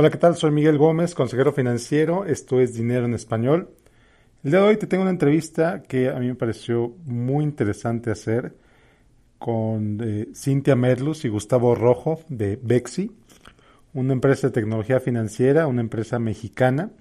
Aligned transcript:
Hola, 0.00 0.08
¿qué 0.08 0.16
tal? 0.16 0.34
Soy 0.34 0.50
Miguel 0.50 0.78
Gómez, 0.78 1.14
consejero 1.14 1.52
financiero. 1.52 2.24
Esto 2.24 2.58
es 2.58 2.72
Dinero 2.72 3.04
en 3.04 3.12
Español. 3.12 3.68
El 4.42 4.50
día 4.50 4.60
de 4.60 4.66
hoy 4.66 4.76
te 4.78 4.86
tengo 4.86 5.02
una 5.02 5.10
entrevista 5.10 5.82
que 5.82 6.08
a 6.08 6.14
mí 6.14 6.26
me 6.26 6.36
pareció 6.36 6.94
muy 7.04 7.44
interesante 7.44 8.10
hacer 8.10 8.56
con 9.38 10.00
eh, 10.02 10.28
Cintia 10.34 10.74
Merlus 10.74 11.26
y 11.26 11.28
Gustavo 11.28 11.74
Rojo 11.74 12.20
de 12.30 12.58
Bexi, 12.62 13.12
una 13.92 14.14
empresa 14.14 14.46
de 14.46 14.54
tecnología 14.54 15.00
financiera, 15.00 15.66
una 15.66 15.82
empresa 15.82 16.18
mexicana 16.18 16.92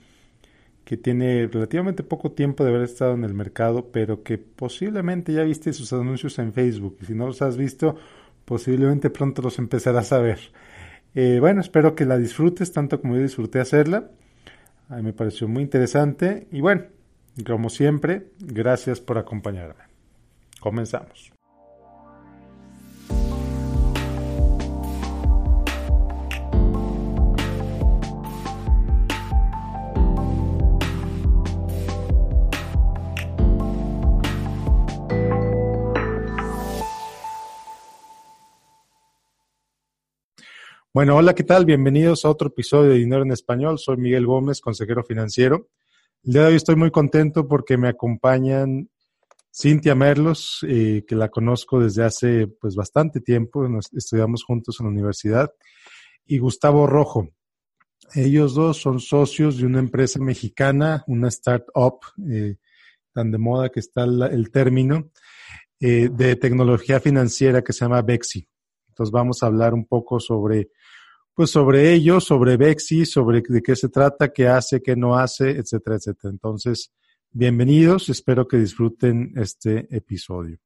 que 0.84 0.98
tiene 0.98 1.48
relativamente 1.48 2.04
poco 2.04 2.34
tiempo 2.34 2.66
de 2.66 2.72
haber 2.72 2.82
estado 2.82 3.14
en 3.14 3.24
el 3.24 3.34
mercado, 3.34 3.94
pero 3.94 4.24
que 4.24 4.38
posiblemente 4.38 5.32
ya 5.32 5.44
viste 5.44 5.72
sus 5.72 5.94
anuncios 5.94 6.38
en 6.40 6.52
Facebook. 6.52 6.98
Y 7.02 7.06
si 7.06 7.14
no 7.14 7.28
los 7.28 7.42
has 7.42 7.56
visto, 7.56 7.96
posiblemente 8.44 9.10
pronto 9.10 9.42
los 9.42 9.58
empezarás 9.58 10.12
a 10.12 10.20
ver. 10.20 10.40
Eh, 11.16 11.38
bueno, 11.40 11.62
espero 11.62 11.96
que 11.96 12.06
la 12.06 12.18
disfrutes 12.18 12.72
tanto 12.72 13.02
como 13.02 13.16
yo 13.16 13.22
disfruté 13.22 13.60
hacerla. 13.60 14.10
A 14.90 14.98
mí 14.98 15.04
me 15.04 15.14
pareció 15.14 15.48
muy 15.48 15.64
interesante 15.64 16.48
y 16.52 16.62
bueno, 16.62 16.84
como 17.46 17.70
siempre, 17.70 18.28
gracias 18.40 19.00
por 19.00 19.18
acompañarme. 19.18 19.84
Comenzamos. 20.60 21.32
Bueno, 40.92 41.16
hola, 41.16 41.36
¿qué 41.36 41.44
tal? 41.44 41.66
Bienvenidos 41.66 42.26
a 42.26 42.32
otro 42.32 42.48
episodio 42.48 42.90
de 42.90 42.98
Dinero 42.98 43.22
en 43.22 43.32
Español. 43.32 43.78
Soy 43.78 43.98
Miguel 43.98 44.26
Gómez, 44.26 44.60
consejero 44.60 45.04
financiero. 45.04 45.70
El 46.24 46.34
día 46.34 46.42
de 46.42 46.48
hoy 46.48 46.56
estoy 46.56 46.78
muy 46.78 46.90
contento 46.90 47.48
porque 47.48 47.78
me 47.78 47.90
acompañan 47.90 48.90
Cintia 49.56 49.94
Merlos, 49.94 50.66
eh, 50.68 51.06
que 51.08 51.16
la 51.16 51.30
conozco 51.30 51.80
desde 51.80 52.04
hace 52.04 52.48
pues 52.48 52.76
bastante 52.76 53.22
tiempo, 53.22 53.68
estudiamos 53.92 54.44
juntos 54.44 54.80
en 54.80 54.88
la 54.88 54.92
universidad, 54.92 55.54
y 56.26 56.40
Gustavo 56.40 56.88
Rojo. 56.88 57.30
Ellos 58.16 58.56
dos 58.56 58.78
son 58.82 59.00
socios 59.00 59.58
de 59.58 59.68
una 59.68 59.78
empresa 59.78 60.20
mexicana, 60.20 61.04
una 61.06 61.28
startup, 61.28 62.00
eh, 62.32 62.56
tan 63.14 63.30
de 63.30 63.38
moda 63.38 63.70
que 63.70 63.80
está 63.80 64.06
el, 64.06 64.50
término, 64.52 65.12
eh, 65.80 66.10
de 66.12 66.36
tecnología 66.36 67.00
financiera 67.00 67.62
que 67.64 67.74
se 67.74 67.86
llama 67.86 68.02
Bexi. 68.02 68.50
Entonces 68.88 69.12
vamos 69.12 69.44
a 69.44 69.46
hablar 69.46 69.76
un 69.76 69.86
poco 69.86 70.20
sobre 70.20 70.72
pues 71.40 71.52
sobre 71.52 71.94
ello, 71.94 72.20
sobre 72.20 72.58
Bexi, 72.58 73.06
sobre 73.06 73.42
de 73.48 73.62
qué 73.62 73.74
se 73.74 73.88
trata, 73.88 74.34
qué 74.34 74.50
hace, 74.50 74.82
qué 74.82 74.98
no 74.98 75.18
hace, 75.18 75.52
etcétera, 75.52 75.96
etcétera. 75.96 76.32
Entonces, 76.34 76.92
bienvenidos, 77.32 78.10
espero 78.10 78.46
que 78.46 78.58
disfruten 78.58 79.32
este 79.38 79.88
episodio. 79.90 80.58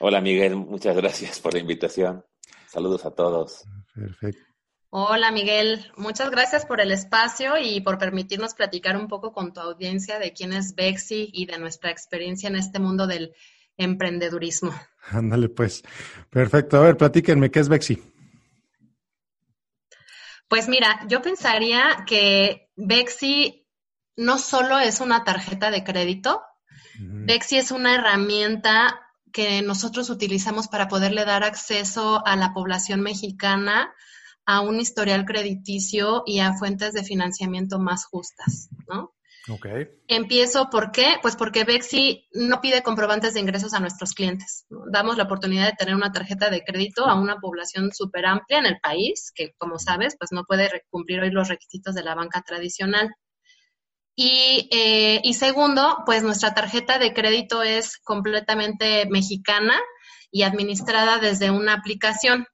Hola 0.00 0.22
Miguel, 0.22 0.56
muchas 0.56 0.96
gracias 0.96 1.40
por 1.40 1.52
la 1.52 1.58
invitación. 1.58 2.24
Saludos 2.68 3.04
a 3.04 3.10
todos. 3.10 3.64
Perfecto. 3.94 4.40
Hola 4.88 5.30
Miguel, 5.30 5.84
muchas 5.98 6.30
gracias 6.30 6.64
por 6.64 6.80
el 6.80 6.90
espacio 6.90 7.58
y 7.62 7.82
por 7.82 7.98
permitirnos 7.98 8.54
platicar 8.54 8.96
un 8.96 9.08
poco 9.08 9.34
con 9.34 9.52
tu 9.52 9.60
audiencia 9.60 10.18
de 10.18 10.32
quién 10.32 10.54
es 10.54 10.74
Bexi 10.74 11.28
y 11.34 11.44
de 11.44 11.58
nuestra 11.58 11.90
experiencia 11.90 12.48
en 12.48 12.56
este 12.56 12.78
mundo 12.78 13.06
del 13.06 13.34
emprendedurismo. 13.76 14.72
Ándale 15.10 15.50
pues. 15.50 15.82
Perfecto. 16.30 16.78
A 16.78 16.80
ver, 16.80 16.96
platíquenme, 16.96 17.50
¿qué 17.50 17.60
es 17.60 17.68
Bexi? 17.68 18.02
Pues 20.48 20.68
mira, 20.68 21.04
yo 21.08 21.22
pensaría 21.22 22.04
que 22.06 22.70
Bexi 22.76 23.66
no 24.16 24.38
solo 24.38 24.78
es 24.78 25.00
una 25.00 25.24
tarjeta 25.24 25.70
de 25.70 25.84
crédito, 25.84 26.42
Bexi 27.00 27.58
es 27.58 27.70
una 27.70 27.94
herramienta 27.94 29.00
que 29.32 29.62
nosotros 29.62 30.10
utilizamos 30.10 30.68
para 30.68 30.88
poderle 30.88 31.24
dar 31.24 31.44
acceso 31.44 32.26
a 32.26 32.34
la 32.34 32.52
población 32.52 33.02
mexicana 33.02 33.94
a 34.46 34.60
un 34.62 34.80
historial 34.80 35.26
crediticio 35.26 36.22
y 36.26 36.40
a 36.40 36.54
fuentes 36.54 36.94
de 36.94 37.04
financiamiento 37.04 37.78
más 37.78 38.06
justas, 38.06 38.70
¿no? 38.88 39.14
Okay. 39.48 39.88
Empiezo, 40.08 40.68
¿por 40.70 40.92
qué? 40.92 41.16
Pues 41.22 41.34
porque 41.34 41.64
Bexi 41.64 42.28
no 42.32 42.60
pide 42.60 42.82
comprobantes 42.82 43.34
de 43.34 43.40
ingresos 43.40 43.72
a 43.72 43.80
nuestros 43.80 44.12
clientes. 44.12 44.66
Damos 44.92 45.16
la 45.16 45.24
oportunidad 45.24 45.66
de 45.66 45.76
tener 45.76 45.94
una 45.94 46.12
tarjeta 46.12 46.50
de 46.50 46.62
crédito 46.62 47.06
a 47.06 47.18
una 47.18 47.36
población 47.36 47.90
súper 47.92 48.26
amplia 48.26 48.58
en 48.58 48.66
el 48.66 48.78
país, 48.80 49.32
que 49.34 49.54
como 49.56 49.78
sabes, 49.78 50.16
pues 50.18 50.32
no 50.32 50.44
puede 50.44 50.68
cumplir 50.90 51.20
hoy 51.20 51.30
los 51.30 51.48
requisitos 51.48 51.94
de 51.94 52.02
la 52.02 52.14
banca 52.14 52.42
tradicional. 52.42 53.08
Y, 54.14 54.68
eh, 54.72 55.20
y 55.22 55.34
segundo, 55.34 55.98
pues 56.04 56.22
nuestra 56.22 56.52
tarjeta 56.52 56.98
de 56.98 57.14
crédito 57.14 57.62
es 57.62 57.98
completamente 57.98 59.06
mexicana 59.08 59.80
y 60.30 60.42
administrada 60.42 61.18
desde 61.18 61.50
una 61.50 61.74
aplicación. 61.74 62.46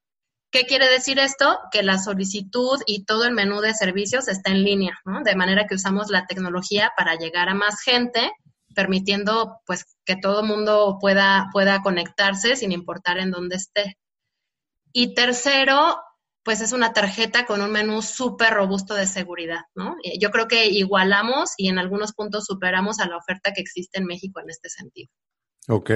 ¿Qué 0.54 0.66
quiere 0.66 0.88
decir 0.88 1.18
esto? 1.18 1.58
Que 1.72 1.82
la 1.82 1.98
solicitud 1.98 2.80
y 2.86 3.04
todo 3.06 3.24
el 3.24 3.34
menú 3.34 3.60
de 3.60 3.74
servicios 3.74 4.28
está 4.28 4.52
en 4.52 4.62
línea, 4.62 4.96
¿no? 5.04 5.24
De 5.24 5.34
manera 5.34 5.66
que 5.66 5.74
usamos 5.74 6.10
la 6.10 6.28
tecnología 6.28 6.92
para 6.96 7.16
llegar 7.16 7.48
a 7.48 7.54
más 7.54 7.80
gente, 7.80 8.30
permitiendo 8.72 9.58
pues 9.66 9.84
que 10.04 10.14
todo 10.14 10.42
el 10.42 10.46
mundo 10.46 10.98
pueda, 11.00 11.48
pueda 11.52 11.82
conectarse 11.82 12.54
sin 12.54 12.70
importar 12.70 13.18
en 13.18 13.32
dónde 13.32 13.56
esté. 13.56 13.98
Y 14.92 15.12
tercero, 15.14 15.96
pues 16.44 16.60
es 16.60 16.72
una 16.72 16.92
tarjeta 16.92 17.46
con 17.46 17.60
un 17.60 17.72
menú 17.72 18.00
súper 18.00 18.54
robusto 18.54 18.94
de 18.94 19.08
seguridad, 19.08 19.62
¿no? 19.74 19.96
Yo 20.20 20.30
creo 20.30 20.46
que 20.46 20.66
igualamos 20.66 21.54
y 21.56 21.68
en 21.68 21.80
algunos 21.80 22.12
puntos 22.12 22.44
superamos 22.44 23.00
a 23.00 23.08
la 23.08 23.16
oferta 23.16 23.52
que 23.52 23.60
existe 23.60 23.98
en 23.98 24.06
México 24.06 24.38
en 24.38 24.50
este 24.50 24.68
sentido. 24.68 25.10
Ok, 25.66 25.90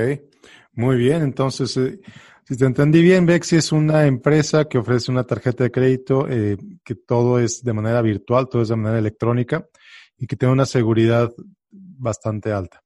muy 0.73 0.97
bien. 0.97 1.23
Entonces, 1.23 1.77
eh, 1.77 2.01
si 2.49 2.57
te 2.57 2.65
entendí 2.65 3.03
bien, 3.03 3.27
Bexi 3.27 3.57
es 3.57 3.73
una 3.73 4.07
empresa 4.07 4.65
que 4.65 4.79
ofrece 4.79 5.11
una 5.11 5.25
tarjeta 5.25 5.65
de 5.65 5.71
crédito 5.71 6.27
eh, 6.31 6.57
que 6.83 6.95
todo 6.95 7.39
es 7.39 7.63
de 7.63 7.75
manera 7.75 8.01
virtual, 8.01 8.49
todo 8.49 8.63
es 8.63 8.69
de 8.69 8.77
manera 8.77 8.99
electrónica 8.99 9.69
y 10.17 10.27
que 10.27 10.35
tiene 10.35 10.55
una 10.55 10.65
seguridad 10.65 11.31
bastante 11.71 12.51
alta. 12.51 12.83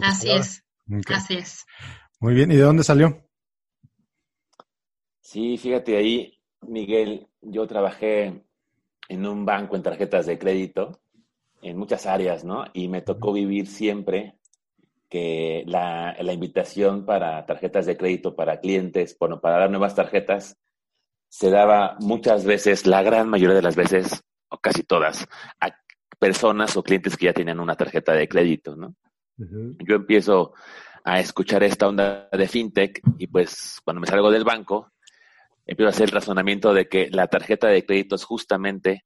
Así 0.00 0.30
es. 0.30 0.64
Así 1.08 1.34
es. 1.34 1.66
Muy 2.20 2.32
bien. 2.32 2.50
¿Y 2.52 2.56
de 2.56 2.62
dónde 2.62 2.84
salió? 2.84 3.28
Sí, 5.20 5.58
fíjate 5.58 5.98
ahí, 5.98 6.40
Miguel, 6.62 7.28
yo 7.42 7.66
trabajé 7.66 8.42
en 9.10 9.26
un 9.26 9.44
banco 9.44 9.76
en 9.76 9.82
tarjetas 9.82 10.24
de 10.24 10.38
crédito 10.38 11.02
en 11.60 11.76
muchas 11.76 12.06
áreas, 12.06 12.44
¿no? 12.44 12.64
Y 12.72 12.88
me 12.88 13.02
tocó 13.02 13.34
vivir 13.34 13.66
siempre 13.66 14.38
que 15.12 15.62
la, 15.66 16.16
la, 16.18 16.32
invitación 16.32 17.04
para 17.04 17.44
tarjetas 17.44 17.84
de 17.84 17.98
crédito 17.98 18.34
para 18.34 18.60
clientes, 18.60 19.14
bueno, 19.20 19.42
para 19.42 19.58
dar 19.58 19.68
nuevas 19.68 19.94
tarjetas, 19.94 20.56
se 21.28 21.50
daba 21.50 21.98
muchas 22.00 22.46
veces, 22.46 22.86
la 22.86 23.02
gran 23.02 23.28
mayoría 23.28 23.56
de 23.56 23.60
las 23.60 23.76
veces, 23.76 24.22
o 24.48 24.56
casi 24.56 24.84
todas, 24.84 25.28
a 25.60 25.76
personas 26.18 26.78
o 26.78 26.82
clientes 26.82 27.18
que 27.18 27.26
ya 27.26 27.34
tenían 27.34 27.60
una 27.60 27.76
tarjeta 27.76 28.14
de 28.14 28.26
crédito, 28.26 28.74
¿no? 28.74 28.94
Yo 29.36 29.96
empiezo 29.96 30.54
a 31.04 31.20
escuchar 31.20 31.62
esta 31.62 31.88
onda 31.88 32.30
de 32.32 32.48
fintech 32.48 33.02
y 33.18 33.26
pues 33.26 33.82
cuando 33.84 34.00
me 34.00 34.06
salgo 34.06 34.30
del 34.30 34.44
banco, 34.44 34.92
empiezo 35.66 35.88
a 35.88 35.90
hacer 35.90 36.04
el 36.04 36.14
razonamiento 36.14 36.72
de 36.72 36.88
que 36.88 37.10
la 37.10 37.26
tarjeta 37.26 37.68
de 37.68 37.84
crédito 37.84 38.14
es 38.14 38.24
justamente 38.24 39.04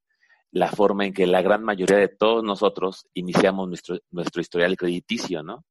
la 0.56 0.70
forma 0.70 1.04
en 1.04 1.12
que 1.12 1.26
la 1.26 1.42
gran 1.42 1.62
mayoría 1.62 1.98
de 1.98 2.08
todos 2.08 2.42
nosotros 2.42 3.06
iniciamos 3.12 3.68
nuestro, 3.68 3.98
nuestro 4.10 4.40
historial 4.40 4.74
crediticio, 4.74 5.42
¿no? 5.42 5.66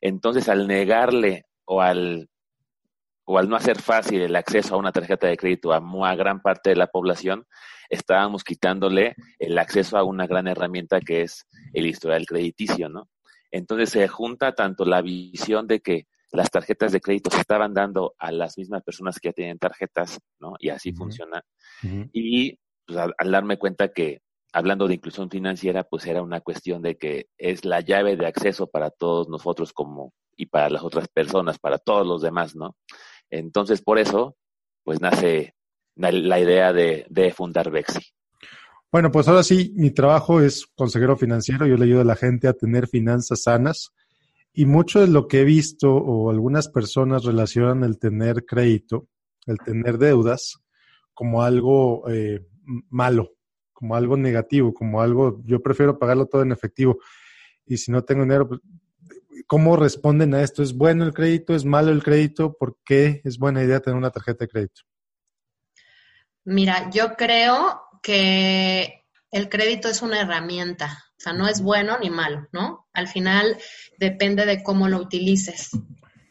Entonces, 0.00 0.48
al 0.48 0.66
negarle 0.66 1.44
o 1.66 1.82
al, 1.82 2.30
o 3.26 3.36
al 3.36 3.50
no 3.50 3.56
hacer 3.56 3.82
fácil 3.82 4.22
el 4.22 4.34
acceso 4.34 4.74
a 4.74 4.78
una 4.78 4.92
tarjeta 4.92 5.26
de 5.26 5.36
crédito 5.36 5.74
a, 5.74 5.76
a 5.76 6.14
gran 6.14 6.40
parte 6.40 6.70
de 6.70 6.76
la 6.76 6.86
población, 6.86 7.44
estábamos 7.90 8.42
quitándole 8.42 9.14
el 9.38 9.58
acceso 9.58 9.98
a 9.98 10.04
una 10.04 10.26
gran 10.26 10.48
herramienta 10.48 11.02
que 11.02 11.20
es 11.20 11.46
el 11.74 11.84
historial 11.84 12.24
crediticio, 12.24 12.88
¿no? 12.88 13.10
Entonces 13.50 13.90
se 13.90 14.08
junta 14.08 14.54
tanto 14.54 14.86
la 14.86 15.02
visión 15.02 15.66
de 15.66 15.80
que 15.80 16.06
las 16.32 16.50
tarjetas 16.50 16.92
de 16.92 17.00
crédito 17.02 17.30
se 17.30 17.40
estaban 17.40 17.74
dando 17.74 18.14
a 18.18 18.32
las 18.32 18.56
mismas 18.56 18.82
personas 18.82 19.18
que 19.20 19.28
ya 19.28 19.32
tienen 19.34 19.58
tarjetas, 19.58 20.18
¿no? 20.38 20.54
Y 20.58 20.70
así 20.70 20.94
funciona. 20.94 21.42
Y 21.82 22.58
pues, 22.90 22.98
al, 23.18 23.30
darme 23.30 23.56
cuenta 23.56 23.92
que 23.92 24.22
hablando 24.52 24.88
de 24.88 24.94
inclusión 24.94 25.30
financiera, 25.30 25.84
pues 25.84 26.06
era 26.06 26.22
una 26.22 26.40
cuestión 26.40 26.82
de 26.82 26.96
que 26.96 27.28
es 27.38 27.64
la 27.64 27.80
llave 27.80 28.16
de 28.16 28.26
acceso 28.26 28.66
para 28.66 28.90
todos 28.90 29.28
nosotros 29.28 29.72
como 29.72 30.12
y 30.36 30.46
para 30.46 30.70
las 30.70 30.82
otras 30.82 31.08
personas, 31.08 31.58
para 31.58 31.78
todos 31.78 32.06
los 32.06 32.22
demás, 32.22 32.56
¿no? 32.56 32.76
Entonces, 33.28 33.82
por 33.82 33.98
eso, 33.98 34.36
pues 34.82 35.00
nace 35.00 35.54
la, 35.94 36.40
idea 36.40 36.72
de, 36.72 37.34
fundar 37.36 37.70
Bexi. 37.70 38.00
Bueno, 38.90 39.10
pues 39.12 39.28
ahora 39.28 39.42
sí, 39.42 39.72
mi 39.76 39.90
trabajo 39.90 40.40
es 40.40 40.66
consejero 40.74 41.16
financiero, 41.16 41.66
yo 41.66 41.76
le 41.76 41.84
ayudo 41.84 42.00
a 42.00 42.04
la 42.04 42.16
gente 42.16 42.48
a 42.48 42.54
tener 42.54 42.88
finanzas 42.88 43.42
sanas 43.42 43.92
y 44.52 44.64
mucho 44.66 45.00
de 45.00 45.06
lo 45.06 45.28
que 45.28 45.42
he 45.42 45.44
visto 45.44 45.94
o 45.94 46.30
algunas 46.30 46.68
personas 46.68 47.24
relacionan 47.24 47.84
el 47.84 47.98
tener 47.98 48.44
crédito, 48.46 49.06
el 49.46 49.58
tener 49.58 49.98
deudas, 49.98 50.58
como 51.14 51.42
algo 51.42 52.08
eh, 52.08 52.40
malo, 52.88 53.34
como 53.80 53.96
algo 53.96 54.16
negativo, 54.16 54.74
como 54.74 55.00
algo, 55.00 55.40
yo 55.46 55.62
prefiero 55.62 55.98
pagarlo 55.98 56.26
todo 56.26 56.42
en 56.42 56.52
efectivo. 56.52 56.98
Y 57.64 57.78
si 57.78 57.90
no 57.90 58.04
tengo 58.04 58.22
dinero, 58.22 58.46
pues, 58.46 58.60
¿cómo 59.46 59.74
responden 59.74 60.34
a 60.34 60.42
esto? 60.42 60.62
¿Es 60.62 60.74
bueno 60.74 61.04
el 61.04 61.14
crédito? 61.14 61.54
¿Es 61.54 61.64
malo 61.64 61.90
el 61.90 62.02
crédito? 62.02 62.52
¿Por 62.52 62.76
qué 62.84 63.22
es 63.24 63.38
buena 63.38 63.64
idea 63.64 63.80
tener 63.80 63.96
una 63.96 64.10
tarjeta 64.10 64.44
de 64.44 64.48
crédito? 64.48 64.82
Mira, 66.44 66.90
yo 66.90 67.14
creo 67.16 67.80
que 68.02 69.06
el 69.30 69.48
crédito 69.48 69.88
es 69.88 70.02
una 70.02 70.20
herramienta, 70.20 71.02
o 71.12 71.20
sea, 71.20 71.32
no 71.32 71.48
es 71.48 71.62
bueno 71.62 71.98
ni 71.98 72.10
malo, 72.10 72.48
¿no? 72.52 72.86
Al 72.92 73.08
final 73.08 73.56
depende 73.98 74.44
de 74.44 74.62
cómo 74.62 74.88
lo 74.88 74.98
utilices. 74.98 75.70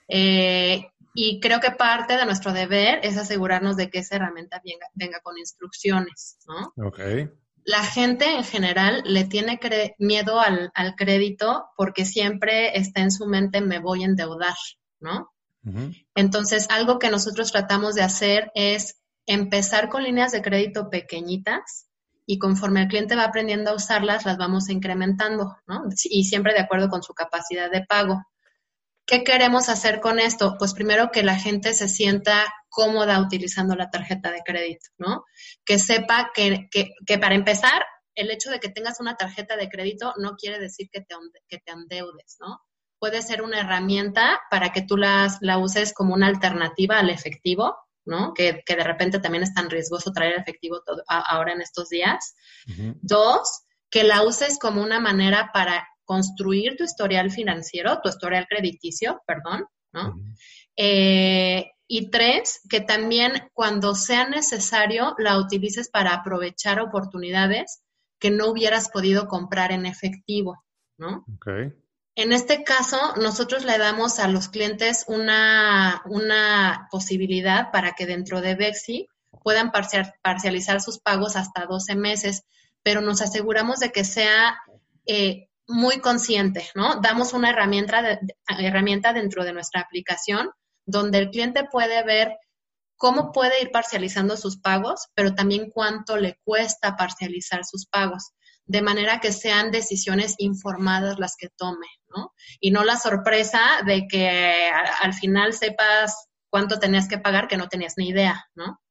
Eh, 0.08 0.86
y 1.14 1.40
creo 1.40 1.60
que 1.60 1.72
parte 1.72 2.16
de 2.16 2.26
nuestro 2.26 2.54
deber 2.54 3.00
es 3.04 3.18
asegurarnos 3.18 3.76
de 3.76 3.90
que 3.90 4.00
esa 4.00 4.16
herramienta 4.16 4.62
venga, 4.94 5.20
con 5.22 5.38
instrucciones, 5.38 6.38
¿no? 6.48 6.88
Ok. 6.88 7.00
La 7.66 7.84
gente 7.84 8.26
en 8.26 8.44
general 8.44 9.04
le 9.06 9.26
tiene 9.26 9.60
miedo 10.00 10.40
al, 10.40 10.72
crédito 10.96 11.66
porque 11.76 12.06
siempre 12.06 12.78
está 12.78 13.02
en 13.02 13.12
su 13.12 13.28
mente 13.28 13.62
me 13.62 13.80
voy 13.80 14.04
a 14.04 14.08
endeudar, 14.08 14.56
¿no? 15.00 15.32
Entonces, 16.16 16.68
algo 16.72 16.98
que 16.98 17.12
nosotros 17.12 17.52
tratamos 17.52 17.94
de 17.94 18.02
hacer 18.02 18.50
es 18.56 19.00
empezar 19.26 19.90
con 19.90 20.04
líneas 20.04 20.32
de 20.32 20.42
crédito 20.42 20.90
pequeñitas 20.90 21.90
y 22.26 22.40
conforme 22.40 22.82
el 22.82 22.88
cliente 22.88 23.16
va 23.16 23.26
aprendiendo 23.26 23.72
a 23.72 23.76
usarlas, 23.76 24.26
las 24.26 24.38
vamos 24.38 24.70
incrementando, 24.70 25.58
¿no? 25.68 25.84
Y 26.06 26.26
siempre 26.26 26.54
de 26.54 26.60
acuerdo 26.60 26.88
con 26.90 27.04
su 27.04 27.14
capacidad 27.14 27.72
de 27.72 27.86
pago. 27.86 28.24
¿Qué 29.10 29.24
queremos 29.24 29.70
hacer 29.70 30.02
con 30.02 30.20
esto? 30.20 30.56
Pues 30.60 30.76
primero 30.76 31.10
que 31.10 31.24
la 31.24 31.36
gente 31.36 31.74
se 31.74 31.88
sienta 31.88 32.46
cómoda 32.70 33.20
utilizando 33.20 33.76
la 33.76 33.90
tarjeta 33.90 34.32
de 34.32 34.44
crédito, 34.46 34.86
¿no? 35.00 35.26
Que 35.66 35.80
sepa 35.80 36.30
que, 36.32 36.70
para 37.20 37.34
empezar, 37.34 37.84
el 38.14 38.30
hecho 38.30 38.52
de 38.52 38.60
que 38.60 38.70
tengas 38.70 39.00
una 39.00 39.16
tarjeta 39.16 39.58
de 39.58 39.68
crédito 39.68 40.14
no 40.20 40.36
quiere 40.36 40.60
decir 40.60 40.90
que 40.92 41.02
te, 41.02 41.16
que 41.48 41.58
te 41.58 41.72
endeudes, 41.72 42.38
¿no? 42.40 42.60
Puede 43.00 43.24
ser 43.24 43.42
una 43.42 43.62
herramienta 43.62 44.42
para 44.52 44.72
que 44.72 44.84
tú 44.84 44.96
las, 44.96 45.40
la 45.42 45.58
uses 45.58 45.92
como 45.92 46.14
una 46.14 46.28
alternativa 46.28 47.00
al 47.00 47.10
efectivo, 47.10 47.78
¿no? 48.06 48.36
Que, 48.36 48.64
de 48.64 48.84
repente 48.84 49.18
también 49.18 49.42
es 49.42 49.56
tan 49.56 49.72
riesgoso 49.72 50.12
traer 50.12 50.34
efectivo 50.38 50.84
todo, 50.86 51.02
ahora 51.08 51.54
en 51.54 51.62
estos 51.62 51.90
días. 51.90 52.36
Dos, 53.02 53.64
que 53.90 54.04
la 54.04 54.22
uses 54.22 54.60
como 54.60 54.84
una 54.84 55.00
manera 55.00 55.50
para 55.52 55.89
construir 56.10 56.76
tu 56.76 56.84
historial 56.84 57.30
financiero, 57.30 58.00
tu 58.02 58.10
historial 58.10 58.48
crediticio, 58.50 59.22
perdón, 59.28 59.68
¿no? 59.94 60.20
Eh, 60.76 61.70
y 61.88 62.10
tres, 62.10 62.62
que 62.68 62.82
también 62.82 63.34
cuando 63.54 63.94
sea 63.94 64.28
necesario 64.28 65.14
la 65.20 65.38
utilices 65.38 65.88
para 65.88 66.16
aprovechar 66.16 66.80
oportunidades 66.80 67.84
que 68.18 68.32
no 68.32 68.48
hubieras 68.48 68.90
podido 68.90 69.28
comprar 69.28 69.72
en 69.72 69.86
efectivo, 69.86 70.64
¿no? 70.98 71.26
Okay. 71.36 71.74
En 72.16 72.34
este 72.34 72.64
caso, 72.64 72.98
nosotros 73.18 73.64
le 73.64 73.78
damos 73.78 74.18
a 74.18 74.28
los 74.28 74.50
clientes 74.50 75.06
una, 75.08 76.02
una 76.06 76.88
posibilidad 76.90 77.70
para 77.72 77.92
que 77.92 78.08
dentro 78.08 78.42
de 78.42 78.56
Bexi 78.56 79.08
puedan 79.44 79.72
parcializar 80.24 80.82
sus 80.82 80.98
pagos 80.98 81.36
hasta 81.36 81.68
12 81.68 81.96
meses, 81.96 82.46
pero 82.82 83.00
nos 83.00 83.22
aseguramos 83.22 83.78
de 83.80 83.92
que 83.92 84.04
sea 84.04 84.58
eh, 85.06 85.49
muy 85.70 86.00
consciente, 86.00 86.68
¿no? 86.76 87.00
Damos 87.00 87.34
una 87.34 87.52
herramienta, 87.52 88.20
herramienta 88.58 89.14
dentro 89.14 89.46
de 89.46 89.54
nuestra 89.54 89.82
aplicación 89.82 90.50
donde 90.86 91.20
el 91.20 91.30
cliente 91.30 91.66
puede 91.72 92.04
ver 92.04 92.36
cómo 92.98 93.32
puede 93.32 93.62
ir 93.62 93.72
parcializando 93.72 94.36
sus 94.36 94.60
pagos, 94.60 95.08
pero 95.14 95.36
también 95.36 95.70
cuánto 95.70 96.18
le 96.18 96.40
cuesta 96.44 96.98
parcializar 96.98 97.64
sus 97.64 97.86
pagos, 97.86 98.32
de 98.66 98.82
manera 98.82 99.20
que 99.20 99.32
sean 99.32 99.72
decisiones 99.72 100.36
informadas 100.40 101.18
las 101.20 101.36
que 101.38 101.50
tome, 101.56 101.88
¿no? 102.10 102.34
Y 102.60 102.72
no 102.72 102.84
la 102.84 102.98
sorpresa 102.98 103.62
de 103.86 104.08
que 104.08 104.70
al 105.02 105.14
final 105.14 105.54
sepas 105.54 106.28
cuánto 106.50 106.80
tenías 106.80 107.08
que 107.08 107.20
pagar 107.20 107.48
que 107.48 107.58
no 107.58 107.70
tenías 107.70 107.94
ni 107.96 108.10
idea, 108.10 108.46
¿no? 108.56 108.82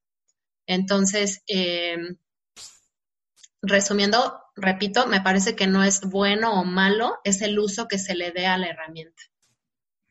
Entonces, 0.67 1.43
eh, 1.49 1.97
resumiendo, 3.63 4.41
repito, 4.61 5.07
me 5.07 5.21
parece 5.21 5.57
que 5.57 5.67
no 5.67 5.83
es 5.83 6.01
bueno 6.03 6.61
o 6.61 6.65
malo, 6.65 7.19
es 7.25 7.43
el 7.43 7.59
uso 7.59 7.89
que 7.89 7.99
se 7.99 8.15
le 8.15 8.33
dé 8.33 8.47
a 8.47 8.59
la 8.59 8.69
herramienta. 8.69 9.23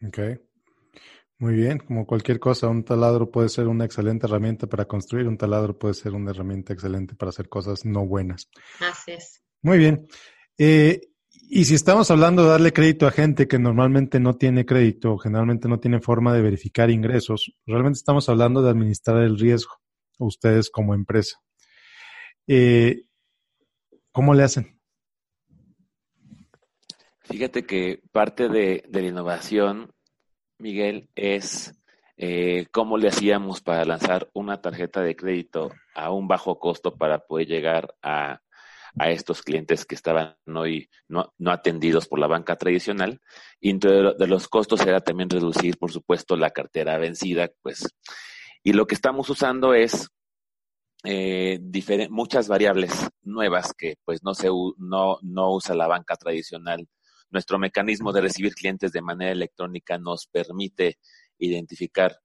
Ok. 0.06 0.20
Muy 1.40 1.54
bien, 1.54 1.78
como 1.78 2.08
cualquier 2.08 2.40
cosa, 2.40 2.68
un 2.68 2.84
taladro 2.84 3.30
puede 3.30 3.50
ser 3.50 3.68
una 3.68 3.86
excelente 3.86 4.26
herramienta 4.26 4.66
para 4.66 4.86
construir, 4.86 5.28
un 5.28 5.38
taladro 5.38 5.78
puede 5.78 5.94
ser 5.94 6.14
una 6.14 6.32
herramienta 6.32 6.74
excelente 6.74 7.16
para 7.16 7.30
hacer 7.30 7.48
cosas 7.48 7.86
no 7.86 8.08
buenas. 8.08 8.50
Así 8.80 9.12
es. 9.12 9.44
Muy 9.62 9.78
bien. 9.78 10.08
Eh, 10.58 11.00
y 11.50 11.66
si 11.66 11.76
estamos 11.76 12.10
hablando 12.10 12.44
de 12.44 12.50
darle 12.50 12.74
crédito 12.74 13.06
a 13.06 13.12
gente 13.12 13.48
que 13.48 13.60
normalmente 13.60 14.20
no 14.20 14.36
tiene 14.36 14.66
crédito, 14.66 15.18
generalmente 15.20 15.68
no 15.68 15.80
tiene 15.80 16.02
forma 16.02 16.34
de 16.34 16.42
verificar 16.42 16.90
ingresos, 16.90 17.54
realmente 17.68 17.98
estamos 17.98 18.28
hablando 18.30 18.64
de 18.64 18.72
administrar 18.72 19.22
el 19.22 19.38
riesgo, 19.38 19.74
ustedes 20.18 20.72
como 20.72 20.96
empresa. 20.96 21.38
Eh, 22.48 23.04
¿Cómo 24.18 24.34
le 24.34 24.42
hacen? 24.42 24.76
Fíjate 27.20 27.68
que 27.68 28.02
parte 28.12 28.50
de, 28.50 28.84
la 28.90 29.02
innovación, 29.02 29.94
Miguel, 30.58 31.08
es 31.14 31.80
eh, 32.18 32.66
cómo 32.72 32.98
le 32.98 33.10
hacíamos 33.10 33.62
para 33.62 33.86
lanzar 33.86 34.28
una 34.34 34.60
tarjeta 34.60 35.04
de 35.04 35.16
crédito 35.16 35.72
a 35.94 36.12
un 36.12 36.28
bajo 36.28 36.58
costo 36.58 36.96
para 36.96 37.20
poder 37.20 37.46
llegar 37.46 37.94
a, 38.02 38.42
estos 39.06 39.44
clientes 39.44 39.86
que 39.86 39.94
estaban 39.94 40.36
hoy 40.48 40.90
no, 41.08 41.32
atendidos 41.46 42.08
por 42.08 42.18
la 42.18 42.26
banca 42.26 42.56
tradicional. 42.56 43.22
Y 43.60 43.70
entre 43.70 44.02
los 44.26 44.48
costos 44.48 44.82
era 44.82 45.00
también 45.00 45.30
reducir, 45.30 45.78
por 45.78 45.92
supuesto, 45.92 46.36
la 46.36 46.50
cartera 46.50 46.98
vencida, 46.98 47.52
pues. 47.62 47.88
Y 48.64 48.74
lo 48.74 48.88
que 48.88 48.96
estamos 48.96 49.30
usando 49.30 49.76
es 49.76 50.10
eh, 51.04 51.60
muchas 52.10 52.48
variables 52.48 52.92
nuevas 53.22 53.74
que 53.74 53.96
pues 54.04 54.24
no, 54.24 54.34
se, 54.34 54.48
no, 54.78 55.18
no 55.22 55.54
usa 55.54 55.76
la 55.76 55.88
banca 55.88 56.16
tradicional. 56.16 56.88
Nuestro 57.30 57.60
mecanismo 57.60 58.14
de 58.14 58.22
recibir 58.22 58.54
clientes 58.54 58.92
de 58.92 59.02
manera 59.02 59.32
electrónica 59.32 59.98
nos 59.98 60.28
permite 60.28 60.98
identificar 61.38 62.18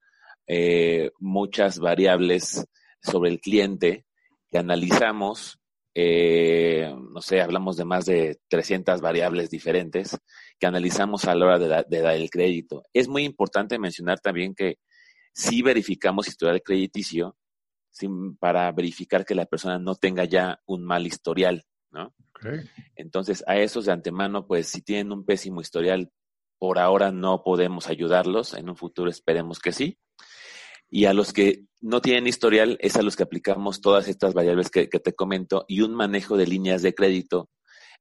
eh, 0.46 1.10
muchas 1.18 1.78
variables 1.78 2.64
sobre 3.00 3.30
el 3.30 3.40
cliente 3.40 4.06
que 4.50 4.58
analizamos. 4.58 5.58
Eh, 5.94 6.94
no 7.10 7.20
sé, 7.20 7.40
hablamos 7.40 7.76
de 7.76 7.84
más 7.84 8.06
de 8.06 8.40
300 8.48 9.00
variables 9.00 9.50
diferentes 9.50 10.16
que 10.58 10.66
analizamos 10.66 11.26
a 11.26 11.34
la 11.34 11.46
hora 11.46 11.58
de, 11.58 12.00
dar 12.00 12.14
el 12.14 12.30
crédito. 12.30 12.84
Es 12.92 13.08
muy 13.08 13.24
importante 13.24 13.78
mencionar 13.78 14.20
también 14.20 14.54
que 14.54 14.78
si 15.34 15.62
verificamos 15.62 16.28
historial 16.28 16.62
crediticio, 16.62 17.36
para 18.38 18.70
verificar 18.72 19.24
que 19.24 19.34
la 19.34 19.46
persona 19.46 19.78
no 19.78 19.94
tenga 19.94 20.24
ya 20.24 20.60
un 20.66 20.84
mal 20.84 21.06
historial, 21.06 21.64
¿no? 21.90 22.14
Entonces, 22.96 23.44
a 23.46 23.56
esos 23.56 23.84
de 23.84 23.92
antemano, 23.92 24.46
pues 24.46 24.68
si 24.68 24.82
tienen 24.82 25.12
un 25.12 25.24
pésimo 25.24 25.60
historial, 25.60 26.10
por 26.58 26.78
ahora 26.78 27.12
no 27.12 27.42
podemos 27.42 27.88
ayudarlos, 27.88 28.54
en 28.54 28.68
un 28.68 28.76
futuro 28.76 29.10
esperemos 29.10 29.58
que 29.58 29.72
sí. 29.72 29.98
Y 30.88 31.06
a 31.06 31.12
los 31.12 31.32
que 31.32 31.64
no 31.80 32.00
tienen 32.00 32.26
historial, 32.26 32.76
es 32.80 32.96
a 32.96 33.02
los 33.02 33.16
que 33.16 33.22
aplicamos 33.22 33.80
todas 33.80 34.08
estas 34.08 34.34
variables 34.34 34.70
que, 34.70 34.86
te 34.86 35.12
comento 35.14 35.64
y 35.68 35.80
un 35.80 35.94
manejo 35.94 36.36
de 36.36 36.46
líneas 36.46 36.82
de 36.82 36.94
crédito 36.94 37.48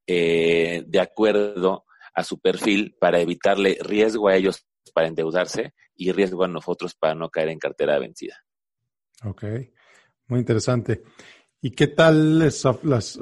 eh, 0.08 0.84
de 0.88 1.00
acuerdo 1.00 1.86
a 2.14 2.24
su 2.24 2.40
perfil 2.40 2.96
para 3.00 3.20
evitarle 3.20 3.78
riesgo 3.82 4.28
a 4.28 4.36
ellos 4.36 4.66
para 4.94 5.08
endeudarse 5.08 5.74
y 5.96 6.12
riesgo 6.12 6.44
a 6.44 6.48
nosotros 6.48 6.96
para 6.96 7.16
no 7.16 7.30
caer 7.30 7.50
en 7.50 7.60
cartera 7.60 7.98
vencida. 8.00 8.44
Ok. 9.24 9.44
Muy 10.32 10.40
interesante. 10.40 11.04
¿Y 11.62 11.72
qué 11.72 11.88
tal 11.88 12.42
es 12.42 12.64
las, 12.84 13.20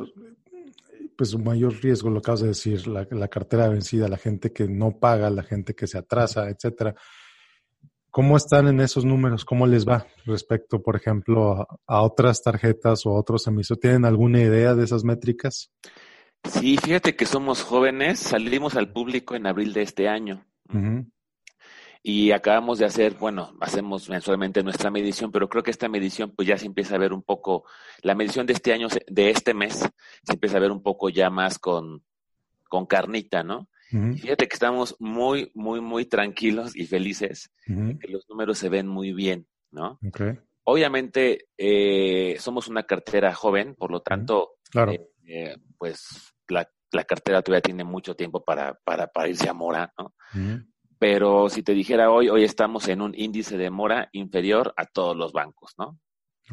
pues 1.18 1.32
su 1.32 1.40
mayor 1.40 1.74
riesgo, 1.82 2.12
lo 2.12 2.22
que 2.22 2.26
acabas 2.26 2.42
de 2.42 2.50
decir, 2.50 2.88
la, 2.88 3.28
cartera 3.28 3.68
vencida, 3.68 4.08
la 4.08 4.20
gente 4.20 4.54
que 4.54 4.68
no 4.68 5.00
paga, 5.00 5.32
la 5.32 5.42
gente 5.42 5.74
que 5.74 5.88
se 5.88 5.98
atrasa, 5.98 6.48
etcétera? 6.52 6.94
¿Cómo 8.12 8.38
están 8.38 8.68
en 8.68 8.80
esos 8.80 9.06
números? 9.06 9.44
¿Cómo 9.44 9.66
les 9.66 9.88
va 9.88 10.06
respecto, 10.28 10.84
por 10.84 10.96
ejemplo, 10.96 11.66
a, 11.88 12.04
otras 12.04 12.44
tarjetas 12.44 13.08
o 13.08 13.10
a 13.10 13.20
otros 13.20 13.48
emisores? 13.48 13.82
¿Tienen 13.82 14.06
alguna 14.06 14.42
idea 14.42 14.76
de 14.76 14.84
esas 14.84 15.04
métricas? 15.04 15.72
Sí, 16.44 16.78
fíjate 16.78 17.16
que 17.16 17.26
somos 17.26 17.64
jóvenes, 17.64 18.20
salimos 18.20 18.76
al 18.76 18.94
público 18.94 19.34
en 19.34 19.48
abril 19.48 19.74
de 19.74 19.82
este 19.82 20.08
año. 20.08 20.46
Y 22.02 22.32
acabamos 22.32 22.80
de 22.80 22.86
hacer, 22.86 23.16
bueno, 23.16 23.54
hacemos 23.60 24.10
mensualmente 24.10 24.64
nuestra 24.64 24.90
medición, 24.90 25.32
pero 25.32 25.50
creo 25.50 25.64
que 25.64 25.72
esta 25.72 25.90
medición 25.90 26.32
pues 26.36 26.48
ya 26.48 26.58
se 26.58 26.66
empieza 26.66 26.96
a 26.96 27.00
ver 27.00 27.12
un 27.12 27.24
poco, 27.24 27.66
la 28.02 28.16
medición 28.16 28.46
de 28.46 28.54
este 28.54 28.72
año, 28.72 28.88
de 29.08 29.30
este 29.30 29.54
mes, 29.54 29.80
se 30.24 30.34
empieza 30.34 30.58
a 30.58 30.62
ver 30.62 30.72
un 30.72 30.82
poco 30.82 31.10
ya 31.10 31.30
más 31.30 31.60
con, 31.60 32.04
con 32.68 32.86
carnita, 32.86 33.44
¿no? 33.44 33.68
fíjate 33.92 34.48
que 34.48 34.54
estamos 34.54 34.96
muy, 35.00 35.52
muy, 35.56 35.82
muy 35.82 36.06
tranquilos 36.06 36.76
y 36.76 36.86
felices, 36.86 37.52
que 37.66 38.08
los 38.08 38.30
números 38.30 38.60
se 38.60 38.70
ven 38.70 38.88
muy 38.88 39.14
bien, 39.14 39.48
¿no? 39.72 39.98
Obviamente 40.64 41.48
eh, 41.58 42.38
somos 42.40 42.68
una 42.68 42.84
cartera 42.84 43.34
joven, 43.34 43.74
por 43.74 43.90
lo 43.90 44.02
tanto, 44.02 44.60
Claro. 44.70 44.94
Eh, 45.26 45.58
pues 45.78 46.34
la, 46.48 46.68
cartera 47.06 47.42
todavía 47.42 47.62
tiene 47.62 47.84
mucho 47.84 48.16
tiempo 48.16 48.44
para, 48.44 48.74
para, 48.84 49.08
para 49.08 49.28
irse 49.28 49.50
a 49.50 49.54
mora, 49.54 49.94
¿no? 49.98 50.14
Pero 51.00 51.50
si 51.50 51.64
te 51.64 51.74
dijera 51.74 52.12
hoy, 52.12 52.30
hoy 52.30 52.44
estamos 52.44 52.88
en 52.90 53.02
un 53.02 53.14
índice 53.18 53.58
de 53.58 53.70
mora 53.70 54.10
inferior 54.12 54.74
a 54.78 54.86
todos 54.86 55.16
los 55.16 55.32
bancos, 55.32 55.74
¿no? 55.78 55.98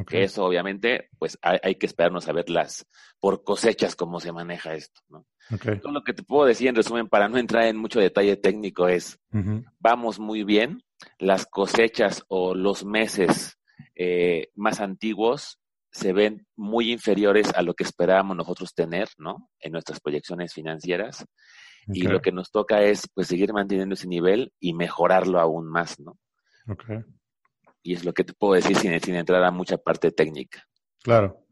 Que 0.07 0.25
eso 0.25 0.45
obviamente, 0.45 1.09
pues 1.19 1.39
hay, 1.41 1.77
que 1.77 1.87
esperarnos 1.87 2.29
a 2.29 2.33
verlas 2.33 2.87
por 3.19 3.45
cosechas 3.45 3.97
cómo 3.97 4.21
se 4.21 4.31
maneja 4.31 4.75
esto, 4.75 5.01
¿no? 5.09 5.27
Todo 5.81 5.93
lo 5.93 6.03
que 6.03 6.13
te 6.13 6.23
puedo 6.23 6.45
decir 6.47 6.69
en 6.69 6.75
resumen, 6.75 7.09
para 7.09 7.29
no 7.29 7.39
entrar 7.39 7.65
en 7.65 7.79
mucho 7.79 7.99
detalle 7.99 8.37
técnico, 8.37 8.89
es 8.89 9.19
vamos 9.79 10.19
muy 10.19 10.45
bien, 10.45 10.83
las 11.19 11.47
cosechas 11.47 12.25
o 12.29 12.55
los 12.55 12.85
meses 12.85 13.59
eh, 13.95 14.51
más 14.55 14.81
antiguos 14.81 15.59
se 15.91 16.13
ven 16.13 16.47
muy 16.57 16.93
inferiores 16.93 17.55
a 17.55 17.63
lo 17.63 17.73
que 17.73 17.85
esperábamos 17.85 18.37
nosotros 18.37 18.75
tener, 18.75 19.09
¿no? 19.17 19.51
En 19.61 19.73
nuestras 19.73 20.01
proyecciones 20.01 20.53
financieras. 20.53 21.25
Y 21.89 22.03
lo 22.03 22.21
que 22.21 22.33
nos 22.33 22.51
toca 22.51 22.83
es, 22.83 23.09
pues, 23.15 23.29
seguir 23.29 23.53
manteniendo 23.53 23.95
ese 23.95 24.09
nivel 24.09 24.53
y 24.59 24.75
mejorarlo 24.75 25.39
aún 25.39 25.69
más, 25.69 26.01
¿no? 26.01 26.19
Okay. 26.69 26.99
Y 27.83 27.95
es 27.95 28.05
lo 28.05 28.13
que 28.13 28.25
te 28.25 28.33
puedo 28.33 28.55
decir 28.55 28.77
sin, 28.77 28.99
sin 29.01 29.15
entrar 29.15 29.45
a 29.45 29.53
mucha 29.53 29.79
parte 29.79 30.11
técnica. 30.11 30.67
Claro, 31.03 31.45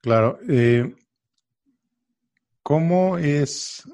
claro. 0.00 0.38
Eh, 0.48 0.94
¿Cómo 2.62 3.18
es 3.18 3.86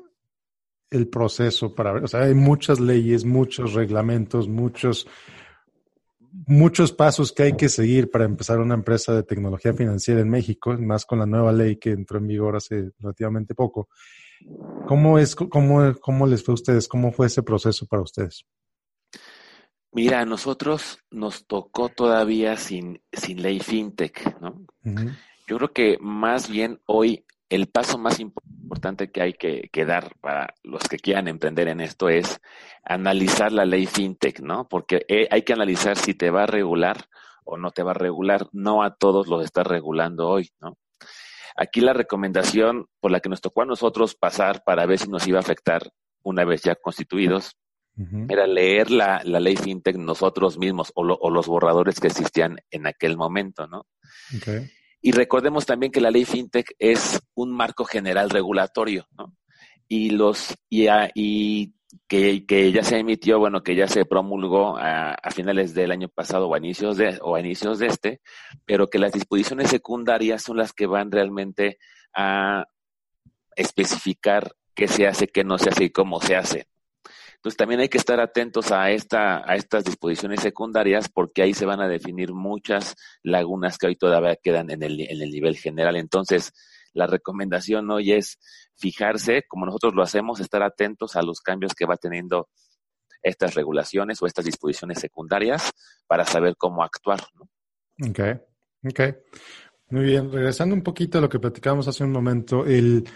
el 0.90 1.08
proceso 1.08 1.74
para 1.74 1.92
ver? 1.92 2.04
O 2.04 2.08
sea, 2.08 2.20
hay 2.20 2.34
muchas 2.34 2.78
leyes, 2.78 3.24
muchos 3.24 3.74
reglamentos, 3.74 4.46
muchos, 4.46 5.06
muchos 6.32 6.92
pasos 6.92 7.32
que 7.32 7.44
hay 7.44 7.56
que 7.56 7.68
seguir 7.68 8.10
para 8.10 8.24
empezar 8.24 8.58
una 8.58 8.74
empresa 8.74 9.14
de 9.14 9.22
tecnología 9.22 9.74
financiera 9.74 10.20
en 10.20 10.28
México, 10.28 10.76
más 10.78 11.04
con 11.04 11.18
la 11.18 11.26
nueva 11.26 11.52
ley 11.52 11.76
que 11.76 11.90
entró 11.90 12.18
en 12.18 12.26
vigor 12.26 12.56
hace 12.56 12.90
relativamente 12.98 13.54
poco. 13.54 13.88
¿Cómo 14.86 15.18
es, 15.18 15.34
cómo, 15.34 15.94
cómo 16.00 16.26
les 16.26 16.44
fue 16.44 16.52
a 16.52 16.54
ustedes? 16.54 16.88
¿Cómo 16.88 17.12
fue 17.12 17.26
ese 17.26 17.42
proceso 17.42 17.86
para 17.86 18.02
ustedes? 18.02 18.44
Mira, 19.92 20.20
a 20.20 20.24
nosotros 20.24 20.98
nos 21.10 21.46
tocó 21.46 21.88
todavía 21.88 22.56
sin, 22.56 23.02
sin 23.12 23.42
ley 23.42 23.58
fintech, 23.58 24.38
¿no? 24.40 24.64
Yo 25.46 25.56
creo 25.56 25.72
que 25.72 25.96
más 26.00 26.48
bien 26.48 26.80
hoy 26.86 27.24
el 27.48 27.68
paso 27.68 27.98
más 27.98 28.20
importante 28.20 29.10
que 29.10 29.22
hay 29.22 29.32
que, 29.32 29.68
que, 29.72 29.84
dar 29.84 30.14
para 30.20 30.54
los 30.62 30.82
que 30.82 30.98
quieran 30.98 31.28
emprender 31.28 31.68
en 31.68 31.80
esto 31.80 32.08
es 32.08 32.40
analizar 32.84 33.52
la 33.52 33.64
ley 33.64 33.86
fintech, 33.86 34.40
¿no? 34.40 34.68
Porque 34.68 35.04
eh, 35.08 35.28
hay 35.30 35.42
que 35.42 35.54
analizar 35.54 35.96
si 35.96 36.14
te 36.14 36.30
va 36.30 36.42
a 36.44 36.46
regular 36.46 37.06
o 37.44 37.56
no 37.56 37.70
te 37.70 37.82
va 37.82 37.92
a 37.92 37.94
regular. 37.94 38.46
No 38.52 38.82
a 38.82 38.94
todos 38.94 39.28
los 39.28 39.44
está 39.44 39.64
regulando 39.64 40.28
hoy, 40.28 40.50
¿no? 40.60 40.76
Aquí 41.56 41.80
la 41.80 41.92
recomendación 41.92 42.86
por 43.00 43.10
la 43.10 43.20
que 43.20 43.28
nos 43.28 43.40
tocó 43.40 43.62
a 43.62 43.66
nosotros 43.66 44.14
pasar 44.14 44.62
para 44.64 44.86
ver 44.86 44.98
si 44.98 45.08
nos 45.08 45.26
iba 45.26 45.38
a 45.38 45.42
afectar 45.42 45.90
una 46.22 46.44
vez 46.44 46.62
ya 46.62 46.76
constituidos 46.76 47.56
era 48.28 48.46
leer 48.46 48.92
la, 48.92 49.22
la, 49.24 49.40
ley 49.40 49.56
fintech 49.56 49.96
nosotros 49.96 50.56
mismos 50.56 50.92
o, 50.94 51.02
o, 51.02 51.30
los 51.30 51.48
borradores 51.48 51.98
que 51.98 52.06
existían 52.06 52.58
en 52.70 52.86
aquel 52.86 53.16
momento, 53.16 53.66
¿no? 53.66 53.88
Y 55.08 55.12
recordemos 55.12 55.64
también 55.64 55.90
que 55.90 56.02
la 56.02 56.10
ley 56.10 56.26
fintech 56.26 56.74
es 56.78 57.18
un 57.34 57.50
marco 57.50 57.86
general 57.86 58.28
regulatorio, 58.28 59.08
¿no? 59.16 59.34
Y 59.88 60.10
los 60.10 60.54
y, 60.68 60.86
y 61.14 61.72
que, 62.06 62.44
que, 62.44 62.70
ya 62.72 62.82
se 62.82 62.98
emitió, 62.98 63.38
bueno, 63.38 63.62
que 63.62 63.74
ya 63.74 63.88
se 63.88 64.04
promulgó 64.04 64.76
a, 64.76 65.14
a, 65.14 65.30
finales 65.30 65.72
del 65.72 65.92
año 65.92 66.10
pasado 66.10 66.48
o 66.48 66.54
a 66.54 66.58
inicios 66.58 66.98
de 66.98 67.18
o 67.22 67.36
a 67.36 67.40
inicios 67.40 67.78
de 67.78 67.86
este, 67.86 68.20
pero 68.66 68.88
que 68.88 68.98
las 68.98 69.12
disposiciones 69.12 69.70
secundarias 69.70 70.42
son 70.42 70.58
las 70.58 70.74
que 70.74 70.84
van 70.84 71.10
realmente 71.10 71.78
a 72.14 72.66
especificar 73.56 74.52
qué 74.74 74.88
se 74.88 75.06
hace, 75.06 75.26
qué 75.26 75.42
no 75.42 75.56
se 75.56 75.70
hace 75.70 75.84
y 75.84 75.90
cómo 75.90 76.20
se 76.20 76.36
hace. 76.36 76.68
Entonces 77.38 77.56
también 77.56 77.80
hay 77.80 77.88
que 77.88 77.98
estar 77.98 78.18
atentos 78.18 78.72
a, 78.72 78.90
esta, 78.90 79.48
a 79.48 79.54
estas 79.54 79.84
disposiciones 79.84 80.40
secundarias 80.40 81.08
porque 81.08 81.42
ahí 81.42 81.54
se 81.54 81.66
van 81.66 81.80
a 81.80 81.86
definir 81.86 82.32
muchas 82.32 82.96
lagunas 83.22 83.78
que 83.78 83.86
hoy 83.86 83.96
todavía 83.96 84.36
quedan 84.42 84.70
en 84.72 84.82
el, 84.82 85.00
en 85.00 85.22
el 85.22 85.30
nivel 85.30 85.56
general. 85.56 85.94
Entonces, 85.94 86.52
la 86.94 87.06
recomendación 87.06 87.88
hoy 87.92 88.12
es 88.12 88.38
fijarse, 88.74 89.44
como 89.46 89.66
nosotros 89.66 89.94
lo 89.94 90.02
hacemos, 90.02 90.40
estar 90.40 90.64
atentos 90.64 91.14
a 91.14 91.22
los 91.22 91.40
cambios 91.40 91.74
que 91.74 91.86
va 91.86 91.96
teniendo 91.96 92.48
estas 93.22 93.54
regulaciones 93.54 94.20
o 94.20 94.26
estas 94.26 94.44
disposiciones 94.44 94.98
secundarias 94.98 95.70
para 96.08 96.24
saber 96.24 96.56
cómo 96.56 96.82
actuar. 96.82 97.20
¿no? 97.34 97.48
Ok, 98.10 98.20
ok. 98.84 99.00
Muy 99.90 100.04
bien, 100.04 100.32
regresando 100.32 100.74
un 100.74 100.82
poquito 100.82 101.18
a 101.18 101.20
lo 101.20 101.28
que 101.28 101.38
platicábamos 101.38 101.86
hace 101.86 102.02
un 102.02 102.12
momento, 102.12 102.66
el, 102.66 103.08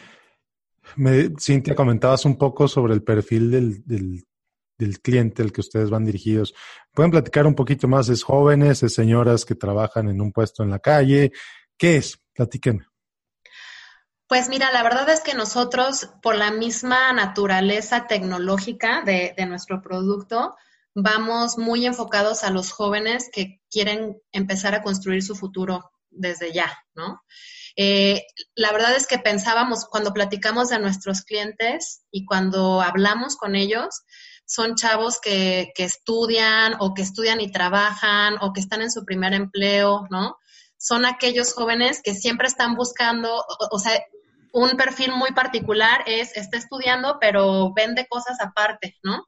me, 0.97 1.31
Cintia, 1.39 1.75
comentabas 1.75 2.25
un 2.25 2.37
poco 2.37 2.69
sobre 2.69 2.95
el 2.95 3.03
perfil 3.03 3.51
del, 3.51 3.83
del, 3.85 5.01
cliente 5.01 5.43
al 5.43 5.53
que 5.53 5.61
ustedes 5.61 5.91
van 5.91 6.05
dirigidos. 6.05 6.55
¿Pueden 6.93 7.13
platicar 7.13 7.47
un 7.47 7.55
poquito 7.55 7.87
más? 7.87 8.09
¿Es 8.09 8.25
jóvenes, 8.25 8.83
es 8.83 8.95
señoras 8.95 9.45
que 9.45 9.55
trabajan 9.55 10.09
en 10.09 10.21
un 10.21 10.33
puesto 10.33 10.65
en 10.65 10.71
la 10.71 10.81
calle? 10.81 11.31
¿Qué 11.79 11.99
es? 11.99 12.19
Platiquen. 12.35 12.85
Pues 14.27 14.49
mira, 14.49 14.73
la 14.73 14.83
verdad 14.83 15.09
es 15.11 15.21
que 15.21 15.35
nosotros, 15.35 16.11
por 16.21 16.35
la 16.35 16.51
misma 16.51 17.13
naturaleza 17.13 18.09
tecnológica 18.09 19.03
de, 19.03 19.35
de 19.37 19.47
nuestro 19.47 19.83
producto, 19.83 20.57
vamos 20.95 21.59
muy 21.59 21.87
enfocados 21.87 22.43
a 22.43 22.51
los 22.51 22.73
jóvenes 22.73 23.31
que 23.33 23.61
quieren 23.71 24.21
empezar 24.33 24.75
a 24.75 24.83
construir 24.83 25.23
su 25.23 25.37
futuro 25.37 25.93
desde 26.11 26.53
ya, 26.53 26.77
¿no? 26.95 27.23
Eh, 27.77 28.23
la 28.55 28.73
verdad 28.73 28.95
es 28.95 29.07
que 29.07 29.19
pensábamos, 29.19 29.87
cuando 29.87 30.13
platicamos 30.13 30.69
de 30.69 30.79
nuestros 30.79 31.23
clientes 31.23 32.05
y 32.11 32.25
cuando 32.25 32.81
hablamos 32.81 33.37
con 33.37 33.55
ellos, 33.57 34.03
son 34.45 34.75
chavos 34.75 35.21
que, 35.21 35.73
que 35.75 35.85
estudian 35.85 36.75
o 36.81 36.95
que 36.95 37.03
estudian 37.03 37.41
y 37.41 37.51
trabajan 37.51 38.37
o 38.41 38.53
que 38.53 38.61
están 38.61 38.83
en 38.83 38.91
su 38.91 39.05
primer 39.05 39.33
empleo, 39.33 40.07
¿no? 40.11 40.37
Son 40.77 41.07
aquellos 41.07 41.55
jóvenes 41.55 42.01
que 42.03 42.15
siempre 42.15 42.49
están 42.49 42.75
buscando, 42.75 43.35
o, 43.37 43.69
o 43.71 43.79
sea, 43.79 44.03
un 44.53 44.71
perfil 44.77 45.13
muy 45.13 45.33
particular 45.33 46.03
es, 46.07 46.37
está 46.37 46.59
estudiando, 46.59 47.19
pero 47.21 47.73
vende 47.73 48.07
cosas 48.09 48.41
aparte, 48.41 48.99
¿no? 49.03 49.27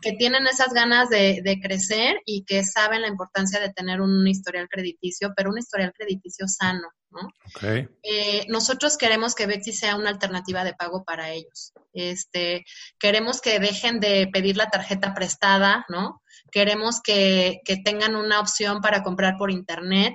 Que 0.00 0.12
tienen 0.12 0.46
esas 0.46 0.72
ganas 0.72 1.08
de, 1.08 1.58
crecer 1.62 2.20
y 2.24 2.44
que 2.44 2.64
saben 2.64 3.02
la 3.02 3.08
importancia 3.08 3.60
de 3.60 3.72
tener 3.72 4.00
un 4.00 4.26
historial 4.26 4.68
crediticio, 4.68 5.32
pero 5.36 5.50
un 5.50 5.58
historial 5.58 5.92
crediticio 5.92 6.46
sano, 6.48 6.88
¿no? 7.10 7.28
Eh, 8.02 8.44
nosotros 8.48 8.96
queremos 8.96 9.34
que 9.34 9.46
Bexi 9.46 9.72
sea 9.72 9.96
una 9.96 10.10
alternativa 10.10 10.64
de 10.64 10.74
pago 10.74 11.04
para 11.04 11.30
ellos. 11.30 11.72
Este, 11.92 12.64
queremos 12.98 13.40
que 13.40 13.58
dejen 13.58 14.00
de 14.00 14.28
pedir 14.32 14.56
la 14.56 14.68
tarjeta 14.68 15.14
prestada, 15.14 15.84
¿no? 15.88 16.22
Queremos 16.50 17.00
que, 17.00 17.60
que 17.64 17.76
tengan 17.78 18.16
una 18.16 18.40
opción 18.40 18.80
para 18.80 19.02
comprar 19.02 19.36
por 19.38 19.50
internet. 19.50 20.14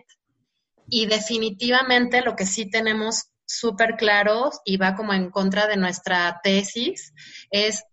Y 0.87 1.05
definitivamente 1.05 2.21
lo 2.21 2.35
que 2.35 2.45
sí 2.45 2.69
tenemos 2.69 3.31
súper 3.45 3.95
claros 3.97 4.59
y 4.65 4.77
va 4.77 4.95
como 4.95 5.13
en 5.13 5.29
contra 5.29 5.67
de 5.67 5.77
nuestra 5.77 6.39
tesis 6.43 7.13
es 7.49 7.83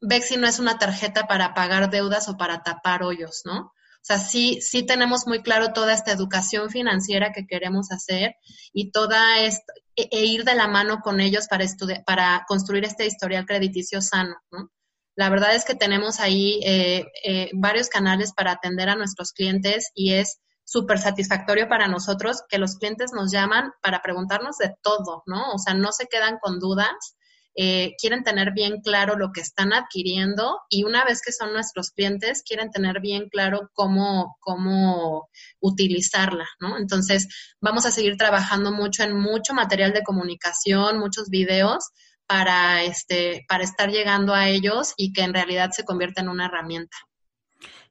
Bexi 0.00 0.36
no 0.36 0.46
es 0.46 0.58
una 0.58 0.78
tarjeta 0.78 1.26
para 1.26 1.54
pagar 1.54 1.90
deudas 1.90 2.28
o 2.28 2.36
para 2.36 2.62
tapar 2.62 3.02
hoyos, 3.02 3.42
¿no? 3.44 3.58
O 3.60 4.04
sea, 4.08 4.18
sí, 4.18 4.60
sí 4.62 4.84
tenemos 4.84 5.26
muy 5.26 5.42
claro 5.42 5.72
toda 5.72 5.92
esta 5.92 6.12
educación 6.12 6.70
financiera 6.70 7.32
que 7.32 7.46
queremos 7.46 7.90
hacer 7.90 8.36
y 8.72 8.90
toda 8.90 9.40
esta, 9.40 9.72
e, 9.96 10.08
e 10.12 10.24
ir 10.24 10.44
de 10.44 10.54
la 10.54 10.68
mano 10.68 11.00
con 11.00 11.20
ellos 11.20 11.48
para, 11.48 11.66
para 12.06 12.44
construir 12.46 12.84
este 12.84 13.06
historial 13.06 13.44
crediticio 13.44 14.00
sano, 14.00 14.36
¿no? 14.50 14.70
La 15.16 15.30
verdad 15.30 15.56
es 15.56 15.64
que 15.64 15.74
tenemos 15.74 16.20
ahí 16.20 16.60
eh, 16.64 17.04
eh, 17.24 17.50
varios 17.52 17.88
canales 17.88 18.32
para 18.32 18.52
atender 18.52 18.88
a 18.88 18.94
nuestros 18.94 19.32
clientes 19.32 19.90
y 19.92 20.12
es 20.12 20.38
súper 20.62 21.00
satisfactorio 21.00 21.68
para 21.68 21.88
nosotros 21.88 22.42
que 22.48 22.58
los 22.58 22.76
clientes 22.76 23.10
nos 23.12 23.32
llaman 23.32 23.72
para 23.82 24.00
preguntarnos 24.00 24.58
de 24.58 24.76
todo, 24.80 25.24
¿no? 25.26 25.52
O 25.52 25.58
sea, 25.58 25.74
no 25.74 25.90
se 25.90 26.06
quedan 26.06 26.38
con 26.40 26.60
dudas 26.60 27.16
eh, 27.60 27.96
quieren 28.00 28.22
tener 28.22 28.52
bien 28.52 28.80
claro 28.82 29.16
lo 29.16 29.32
que 29.32 29.40
están 29.40 29.72
adquiriendo 29.72 30.60
y 30.70 30.84
una 30.84 31.04
vez 31.04 31.20
que 31.20 31.32
son 31.32 31.52
nuestros 31.52 31.90
clientes, 31.90 32.44
quieren 32.46 32.70
tener 32.70 33.00
bien 33.00 33.28
claro 33.28 33.68
cómo, 33.72 34.36
cómo 34.38 35.28
utilizarla, 35.58 36.46
¿no? 36.60 36.78
Entonces, 36.78 37.26
vamos 37.60 37.84
a 37.84 37.90
seguir 37.90 38.16
trabajando 38.16 38.70
mucho 38.70 39.02
en 39.02 39.18
mucho 39.18 39.54
material 39.54 39.92
de 39.92 40.04
comunicación, 40.04 41.00
muchos 41.00 41.30
videos 41.30 41.90
para, 42.28 42.84
este, 42.84 43.44
para 43.48 43.64
estar 43.64 43.90
llegando 43.90 44.34
a 44.34 44.48
ellos 44.48 44.94
y 44.96 45.12
que 45.12 45.22
en 45.22 45.34
realidad 45.34 45.70
se 45.72 45.84
convierta 45.84 46.20
en 46.20 46.28
una 46.28 46.46
herramienta. 46.46 46.96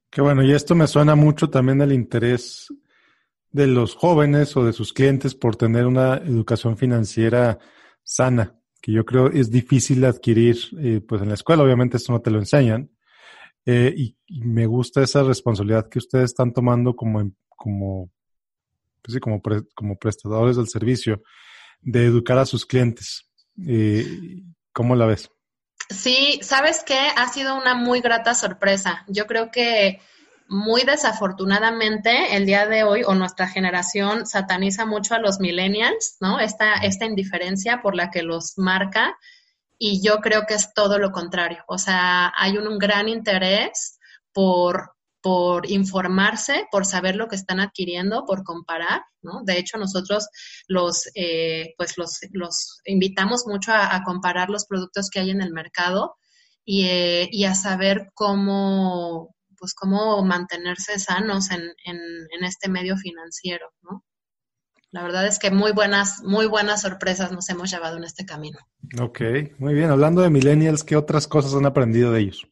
Qué 0.10 0.22
bueno, 0.22 0.44
y 0.44 0.54
esto 0.54 0.76
me 0.76 0.88
suena 0.88 1.16
mucho 1.16 1.50
también 1.50 1.82
al 1.82 1.92
interés 1.92 2.68
de 3.52 3.68
los 3.68 3.96
jóvenes 3.96 4.56
o 4.56 4.64
de 4.64 4.72
sus 4.72 4.94
clientes 4.94 5.36
por 5.36 5.58
tener 5.58 5.86
una 5.86 6.14
educación 6.16 6.78
financiera 6.78 7.60
sana 8.02 8.58
que 8.88 8.94
yo 8.94 9.04
creo 9.04 9.28
es 9.28 9.52
difícil 9.52 10.06
adquirir, 10.06 10.58
eh, 10.80 11.02
pues 11.06 11.22
en 11.22 11.28
la 11.28 11.34
escuela 11.34 11.62
obviamente 11.62 11.98
esto 11.98 12.14
no 12.14 12.22
te 12.22 12.32
lo 12.32 12.40
enseñan, 12.40 12.90
eh, 13.66 13.94
y, 13.98 14.16
me 14.30 14.66
gusta 14.66 15.04
esa 15.04 15.24
responsabilidad 15.24 15.90
que 15.90 16.00
ustedes 16.00 16.26
están 16.32 16.54
tomando 16.54 16.96
como, 16.96 17.30
como, 17.50 18.10
pues 19.02 19.14
sí, 19.14 19.20
como, 19.20 19.42
como 19.76 19.98
prestadores 19.98 20.56
del 20.56 20.70
servicio, 20.70 21.22
de 21.82 22.06
educar 22.06 22.38
a 22.38 22.46
sus 22.46 22.66
clientes. 22.66 23.30
Eh, 23.66 24.06
¿Cómo 24.72 24.96
la 24.96 25.06
ves? 25.06 25.30
Sí, 25.90 26.40
sabes 26.42 26.84
que 26.84 26.98
ha 26.98 27.28
sido 27.28 27.58
una 27.58 27.76
muy 27.76 28.00
grata 28.00 28.36
sorpresa. 28.36 29.04
Yo 29.08 29.28
creo 29.28 29.52
que 29.52 30.00
muy 30.50 30.84
desafortunadamente 30.84 32.36
el 32.36 32.46
día 32.46 32.68
de 32.68 32.84
hoy 32.84 33.04
o 33.06 33.16
nuestra 33.16 33.48
generación 33.48 34.26
sataniza 34.26 34.86
mucho 34.86 35.16
a 35.16 35.20
los 35.20 35.40
millennials, 35.40 36.18
¿no? 36.20 36.40
Esta, 36.40 36.76
esta 36.76 37.06
indiferencia 37.06 37.82
por 37.82 37.96
la 37.96 38.10
que 38.10 38.24
los 38.24 38.58
marca 38.58 39.18
y 39.78 40.02
yo 40.02 40.20
creo 40.22 40.46
que 40.48 40.56
es 40.56 40.74
todo 40.74 40.98
lo 41.00 41.12
contrario. 41.12 41.64
O 41.68 41.78
sea, 41.78 42.34
hay 42.36 42.58
un, 42.58 42.80
gran 42.80 43.10
interés 43.10 44.00
por, 44.34 44.94
por 45.22 45.70
informarse, 45.70 46.66
por 46.72 46.86
saber 46.86 47.16
lo 47.16 47.28
que 47.28 47.36
están 47.36 47.60
adquiriendo, 47.60 48.26
por 48.26 48.44
comparar, 48.44 49.02
¿no? 49.22 49.42
De 49.44 49.60
hecho, 49.60 49.78
nosotros 49.78 50.30
los, 50.68 51.10
eh, 51.16 51.74
pues 51.78 51.98
los, 51.98 52.20
los, 52.32 52.82
invitamos 52.86 53.46
mucho 53.46 53.72
a, 53.74 54.02
comparar 54.04 54.50
los 54.50 54.66
productos 54.66 55.10
que 55.10 55.20
hay 55.20 55.30
en 55.30 55.42
el 55.42 55.52
mercado 55.52 56.16
y, 56.66 56.86
eh, 56.86 57.30
y 57.32 57.44
a 57.46 57.54
saber 57.54 58.10
cómo, 58.14 59.36
pues 59.58 59.74
cómo 59.74 60.24
mantenerse 60.24 61.00
sanos 61.00 61.52
en, 61.52 61.62
en, 61.86 62.44
este 62.44 62.70
medio 62.70 62.98
financiero, 62.98 63.68
¿no? 63.82 64.04
La 64.92 65.04
verdad 65.04 65.28
es 65.28 65.38
que 65.38 65.52
muy 65.52 65.74
buenas, 65.74 66.24
muy 66.24 66.48
buenas 66.48 66.82
sorpresas 66.82 67.32
nos 67.32 67.50
hemos 67.50 67.70
llevado 67.70 67.98
en 67.98 68.06
este 68.06 68.26
camino. 68.26 68.58
Ok, 69.00 69.22
muy 69.60 69.74
bien. 69.74 69.90
Hablando 69.90 70.22
de 70.22 70.30
millennials, 70.30 70.84
¿qué 70.84 70.96
otras 70.96 71.28
cosas 71.28 71.54
han 71.56 71.66
aprendido 71.66 72.12
de 72.12 72.22
ellos? 72.22 72.48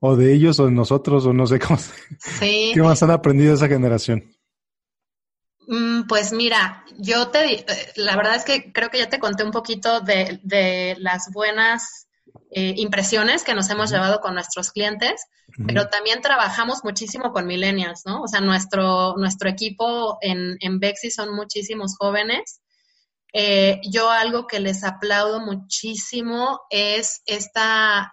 O 0.00 0.16
de 0.16 0.32
ellos 0.32 0.58
o 0.58 0.66
de 0.66 0.72
nosotros, 0.72 1.26
o 1.26 1.32
no 1.34 1.46
sé 1.46 1.58
cómo. 1.58 1.78
Sí. 2.18 2.70
¿Qué 2.74 2.82
más 2.82 3.02
han 3.02 3.10
aprendido 3.10 3.50
de 3.50 3.56
esa 3.56 3.68
generación? 3.68 4.24
Mm, 5.68 6.06
pues 6.06 6.32
mira, 6.32 6.84
yo 6.98 7.28
te, 7.28 7.60
eh, 7.60 7.66
la 7.96 8.16
verdad 8.16 8.36
es 8.36 8.44
que 8.44 8.72
creo 8.72 8.88
que 8.88 8.98
ya 8.98 9.08
te 9.08 9.18
conté 9.18 9.44
un 9.44 9.50
poquito 9.50 10.00
de, 10.00 10.40
de 10.42 10.96
las 10.98 11.30
buenas 11.32 12.05
eh, 12.58 12.72
impresiones 12.78 13.44
que 13.44 13.52
nos 13.52 13.68
hemos 13.68 13.90
llevado 13.90 14.20
con 14.20 14.32
nuestros 14.32 14.70
clientes, 14.72 15.26
pero 15.66 15.88
también 15.88 16.22
trabajamos 16.22 16.84
muchísimo 16.84 17.30
con 17.30 17.46
millennials, 17.46 18.06
¿no? 18.06 18.22
O 18.22 18.28
sea, 18.28 18.40
nuestro, 18.40 19.14
nuestro 19.18 19.50
equipo 19.50 20.16
en, 20.22 20.56
en 20.60 20.80
Bexi 20.80 21.10
son 21.10 21.36
muchísimos 21.36 21.98
jóvenes. 21.98 22.62
Eh, 23.34 23.78
yo 23.92 24.08
algo 24.08 24.46
que 24.46 24.60
les 24.60 24.84
aplaudo 24.84 25.40
muchísimo 25.40 26.62
es 26.70 27.20
esta 27.26 28.10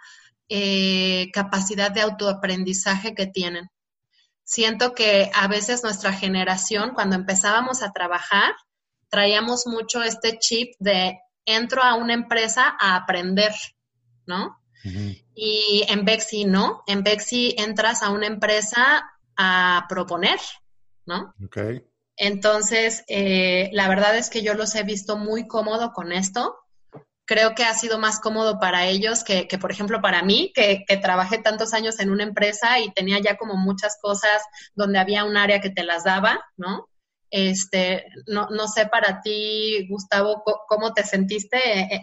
eh, 0.50 1.30
capacidad 1.32 1.90
de 1.92 2.02
autoaprendizaje 2.02 3.16
que 3.16 3.28
tienen. 3.28 3.70
Siento 4.44 4.94
que 4.94 5.32
a 5.34 5.48
veces 5.48 5.84
nuestra 5.84 6.12
generación, 6.12 6.92
cuando 6.94 7.16
empezábamos 7.16 7.82
a 7.82 7.94
trabajar, 7.94 8.54
traíamos 9.08 9.68
mucho 9.68 10.04
este 10.04 10.38
chip 10.38 10.74
de 10.80 11.18
entro 11.46 11.82
a 11.82 11.96
una 11.96 12.14
empresa 12.14 12.76
a 12.78 12.98
aprender, 12.98 13.54
¿no? 14.26 14.60
Y 15.34 15.86
en 15.88 16.04
Bexi 16.04 16.44
no, 16.44 16.84
en 16.88 17.04
Bexi 17.04 17.56
entras 17.58 18.04
a 18.04 18.10
una 18.10 18.28
empresa 18.28 19.10
a 19.38 19.86
proponer, 19.88 20.40
¿no? 21.06 21.34
Okay. 21.46 21.84
Entonces, 22.18 23.04
eh, 23.08 23.70
la 23.72 23.88
verdad 23.88 24.18
es 24.18 24.30
que 24.30 24.42
yo 24.42 24.54
los 24.54 24.76
he 24.76 24.84
visto 24.84 25.18
muy 25.18 25.48
cómodo 25.48 25.94
con 25.94 26.12
esto. 26.12 26.58
Creo 27.26 27.56
que 27.56 27.64
ha 27.64 27.74
sido 27.74 27.98
más 27.98 28.20
cómodo 28.20 28.60
para 28.60 28.86
ellos 28.86 29.24
que, 29.24 29.48
por 29.60 29.72
ejemplo, 29.72 30.02
para 30.02 30.22
mí, 30.24 30.52
que, 30.54 30.84
que, 30.86 30.98
trabajé 30.98 31.38
tantos 31.38 31.74
años 31.74 32.00
en 32.00 32.12
una 32.12 32.24
empresa 32.24 32.80
y 32.80 32.92
tenía 32.92 33.20
ya 33.20 33.38
como 33.38 33.56
muchas 33.56 33.98
cosas 34.02 34.44
donde 34.76 35.00
había 35.00 35.24
un 35.24 35.38
área 35.38 35.62
que 35.62 35.70
te 35.70 35.84
las 35.84 36.04
daba, 36.04 36.44
¿no? 36.58 36.90
Este, 37.30 38.06
no, 38.28 38.48
no 38.52 38.68
sé 38.68 38.86
para 38.86 39.22
ti, 39.22 39.88
Gustavo, 39.90 40.44
cómo 40.68 40.94
te 40.94 41.04
sentiste 41.04 41.58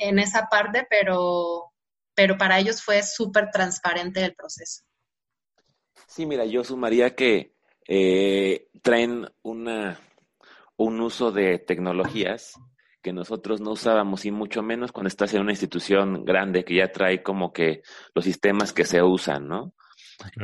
en 0.09 0.19
esa 0.19 0.49
parte, 0.49 0.89
pero, 0.91 1.70
pero 2.21 2.37
para 2.37 2.59
ellos 2.59 2.83
fue 2.83 3.03
súper 3.03 3.49
transparente 3.51 4.23
el 4.23 4.35
proceso. 4.35 4.83
Sí, 6.07 6.27
mira, 6.27 6.45
yo 6.45 6.63
sumaría 6.65 7.15
que 7.15 7.55
eh, 7.89 8.69
traen 8.83 9.27
una, 9.41 9.99
un 10.77 11.01
uso 11.01 11.33
de 11.33 11.59
tecnologías 11.59 12.61
que 13.01 13.15
nosotros 13.15 13.63
no 13.63 13.71
usábamos 13.71 14.27
y 14.27 14.33
mucho 14.33 14.63
menos 14.63 14.93
cuando 14.93 15.09
estás 15.09 15.33
en 15.33 15.41
una 15.41 15.53
institución 15.53 16.27
grande 16.27 16.63
que 16.63 16.75
ya 16.75 16.93
trae 16.93 17.23
como 17.23 17.55
que 17.55 17.81
los 18.15 18.27
sistemas 18.27 18.75
que 18.75 18.85
se 18.85 19.03
usan, 19.03 19.49
¿no? 19.49 19.73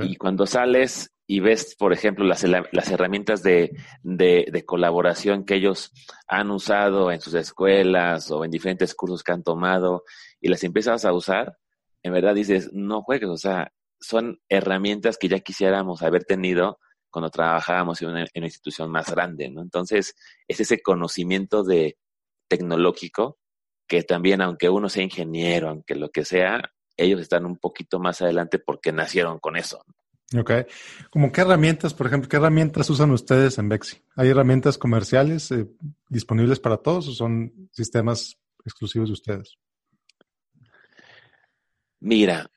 Y 0.01 0.16
cuando 0.16 0.46
sales 0.46 1.12
y 1.27 1.40
ves, 1.40 1.77
por 1.79 1.92
ejemplo, 1.92 2.24
las, 2.24 2.42
las 2.44 2.90
herramientas 2.90 3.42
de, 3.42 3.77
de, 4.03 4.46
de, 4.51 4.64
colaboración 4.64 5.44
que 5.44 5.57
ellos 5.57 5.92
han 6.27 6.51
usado 6.51 7.12
en 7.12 7.20
sus 7.20 7.35
escuelas 7.35 8.31
o 8.31 8.46
en 8.46 8.51
diferentes 8.51 8.94
cursos 8.94 9.22
que 9.22 9.33
han 9.33 9.42
tomado 9.42 10.05
y 10.40 10.48
las 10.48 10.64
empiezas 10.64 11.05
a 11.05 11.12
usar, 11.12 11.59
en 12.07 12.12
verdad 12.12 12.37
dices, 12.37 12.71
no 12.73 13.03
juegues, 13.03 13.29
o 13.29 13.37
sea, 13.37 13.73
son 13.99 14.40
herramientas 14.49 15.19
que 15.19 15.27
ya 15.27 15.40
quisiéramos 15.40 16.03
haber 16.03 16.23
tenido 16.23 16.79
cuando 17.11 17.31
trabajábamos 17.31 18.01
en 18.01 18.11
una, 18.11 18.27
institución 18.33 18.92
más 18.92 19.11
grande, 19.11 19.51
¿no? 19.51 19.61
Entonces, 19.61 20.14
es 20.47 20.61
ese 20.61 20.81
conocimiento 20.81 21.64
de 21.64 21.99
tecnológico 22.47 23.38
que 23.88 24.05
también, 24.05 24.40
aunque 24.40 24.69
uno 24.69 24.88
sea 24.88 25.03
ingeniero, 25.03 25.69
aunque 25.69 25.97
lo 25.97 26.11
que 26.11 26.25
sea, 26.25 26.61
ellos 26.97 27.21
están 27.21 27.45
un 27.45 27.59
poquito 27.59 27.99
más 27.99 28.23
adelante 28.23 28.61
porque 28.61 28.92
nacieron 28.92 29.40
con 29.40 29.57
eso. 29.57 29.83
Ok. 30.38 30.53
¿Cómo 31.11 31.33
qué 31.33 31.40
herramientas, 31.40 31.92
por 31.92 32.07
ejemplo, 32.07 32.29
qué 32.29 32.37
herramientas 32.37 32.88
usan 32.88 33.11
ustedes 33.11 33.59
en 33.59 33.69
Bexi? 33.69 33.97
¿Hay 34.14 34.29
herramientas 34.29 34.79
comerciales 34.79 35.51
eh, 35.51 35.66
disponibles 36.09 36.61
para 36.61 36.77
todos 36.77 37.09
o 37.09 37.12
son 37.12 37.69
sistemas 37.73 38.38
exclusivos 38.64 39.09
de 39.09 39.14
ustedes? 39.14 39.59
Mira, 42.07 42.49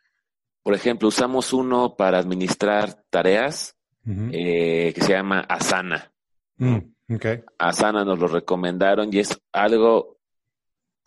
por 0.61 0.75
ejemplo, 0.75 1.07
usamos 1.07 1.53
uno 1.53 1.95
para 1.95 2.19
administrar 2.19 3.03
tareas 3.09 3.75
eh, 4.05 4.91
que 4.93 5.01
se 5.01 5.13
llama 5.13 5.39
Asana. 5.39 6.11
Mm, 6.57 6.77
Asana 7.57 8.05
nos 8.05 8.19
lo 8.19 8.27
recomendaron 8.27 9.09
y 9.11 9.17
es 9.17 9.41
algo 9.51 10.19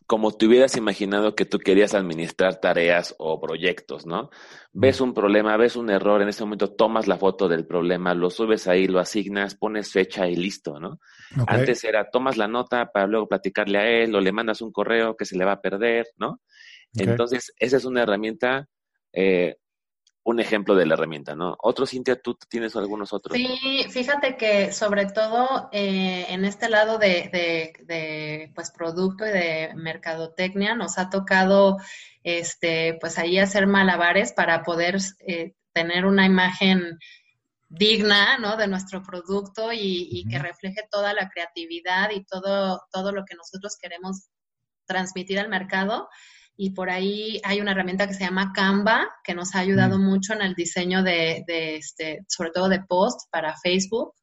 como 0.09 0.33
te 0.33 0.47
hubieras 0.47 0.77
imaginado 0.77 1.37
que 1.37 1.45
tú 1.45 1.59
querías 1.59 1.95
administrar 1.95 2.61
tareas 2.61 3.15
o 3.19 3.41
proyectos, 3.41 4.07
¿no? 4.07 4.31
Ves 4.73 5.01
un 5.01 5.15
problema, 5.15 5.57
ves 5.57 5.77
un 5.77 5.89
error, 5.89 6.21
en 6.21 6.29
ese 6.29 6.43
momento 6.43 6.73
tomas 6.73 7.07
la 7.07 7.17
foto 7.17 7.49
del 7.49 7.65
problema, 7.65 8.13
lo 8.13 8.29
subes 8.29 8.67
ahí, 8.67 8.89
lo 8.89 8.99
asignas, 8.99 9.55
pones 9.55 9.93
fecha 9.93 10.27
y 10.27 10.35
listo, 10.35 10.81
¿no? 10.81 10.99
Antes 11.47 11.85
era 11.85 12.11
tomas 12.11 12.37
la 12.37 12.49
nota 12.49 12.91
para 12.93 13.07
luego 13.07 13.29
platicarle 13.29 13.79
a 13.79 13.89
él 13.89 14.15
o 14.15 14.21
le 14.21 14.33
mandas 14.33 14.61
un 14.61 14.73
correo 14.73 15.17
que 15.17 15.25
se 15.25 15.39
le 15.39 15.45
va 15.45 15.53
a 15.53 15.61
perder, 15.61 16.09
¿no? 16.19 16.41
Entonces, 16.95 17.53
esa 17.59 17.77
es 17.77 17.85
una 17.85 18.03
herramienta, 18.03 18.69
eh, 19.13 19.57
un 20.25 20.41
ejemplo 20.41 20.75
de 20.75 20.87
la 20.87 20.95
herramienta, 20.95 21.35
¿no? 21.35 21.57
Otro, 21.61 21.87
Cintia, 21.87 22.21
tú 22.21 22.37
tienes 22.49 22.77
algunos 22.77 23.13
otros. 23.13 23.37
Sí, 23.37 23.87
fíjate 23.91 24.37
que 24.37 24.73
sobre 24.73 25.07
todo 25.07 25.69
eh, 25.73 26.27
en 26.29 26.45
este 26.45 26.69
lado 26.69 26.99
de, 26.99 27.73
de, 27.85 28.53
pues, 28.55 28.71
producto 28.71 29.27
y 29.27 29.31
de 29.31 29.73
mercadotecnia 29.75 30.75
nos 30.75 30.99
ha 30.99 31.11
tocado, 31.11 31.79
este, 32.23 32.99
pues 33.01 33.19
ahí 33.19 33.39
hacer 33.39 33.67
malabares 33.67 34.33
para 34.33 34.63
poder 34.63 34.99
eh, 35.27 35.55
tener 35.73 36.05
una 36.05 36.27
imagen 36.27 36.99
digna, 37.69 38.39
¿no? 38.39 38.57
De 38.57 38.69
nuestro 38.69 39.03
producto 39.03 39.73
y, 39.73 40.09
y 40.11 40.29
que 40.29 40.39
refleje 40.39 40.83
toda 40.91 41.15
la 41.15 41.31
creatividad 41.31 42.11
y 42.11 42.25
todo, 42.25 42.83
todo 42.93 43.13
lo 43.13 43.25
que 43.25 43.35
nosotros 43.35 43.77
queremos 43.81 44.29
transmitir 44.85 45.41
al 45.41 45.49
mercado 45.49 46.09
y 46.57 46.71
por 46.71 46.91
ahí 46.91 47.41
hay 47.45 47.61
una 47.61 47.73
herramienta 47.73 48.07
que 48.07 48.15
se 48.15 48.25
llama 48.25 48.53
Canva, 48.55 49.09
que 49.25 49.35
nos 49.35 49.55
ha 49.55 49.61
ayudado 49.61 49.99
mm. 49.99 50.03
mucho 50.03 50.33
en 50.35 50.43
el 50.43 50.55
diseño 50.55 51.03
de, 51.03 51.45
este, 51.47 52.25
sobre 52.29 52.51
todo 52.51 52.69
de 52.69 52.81
post 52.81 53.29
para 53.31 53.57
Facebook. 53.57 54.15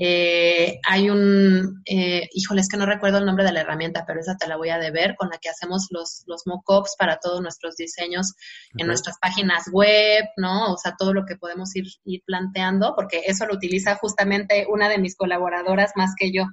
Eh, 0.00 0.78
hay 0.88 1.10
un, 1.10 1.82
eh, 1.84 2.28
híjole, 2.32 2.60
es 2.60 2.68
que 2.68 2.76
no 2.76 2.86
recuerdo 2.86 3.18
el 3.18 3.26
nombre 3.26 3.44
de 3.44 3.52
la 3.52 3.62
herramienta, 3.62 4.04
pero 4.06 4.20
esa 4.20 4.36
te 4.36 4.46
la 4.46 4.56
voy 4.56 4.70
a 4.70 4.78
deber, 4.78 5.16
con 5.16 5.28
la 5.28 5.38
que 5.38 5.48
hacemos 5.48 5.88
los, 5.90 6.22
los 6.26 6.46
mock-ups 6.46 6.94
para 6.96 7.18
todos 7.18 7.40
nuestros 7.40 7.74
diseños 7.74 8.34
en 8.76 8.86
nuestras 8.86 9.18
páginas 9.18 9.64
web, 9.72 10.24
¿no? 10.36 10.72
O 10.72 10.76
sea, 10.78 10.94
todo 10.96 11.12
lo 11.12 11.26
que 11.26 11.36
podemos 11.36 11.74
ir, 11.74 11.86
ir 12.04 12.22
planteando, 12.24 12.94
porque 12.94 13.22
eso 13.26 13.44
lo 13.44 13.54
utiliza 13.54 13.96
justamente 13.96 14.66
una 14.70 14.88
de 14.88 14.98
mis 14.98 15.16
colaboradoras 15.16 15.90
más 15.96 16.12
que 16.16 16.30
yo 16.30 16.44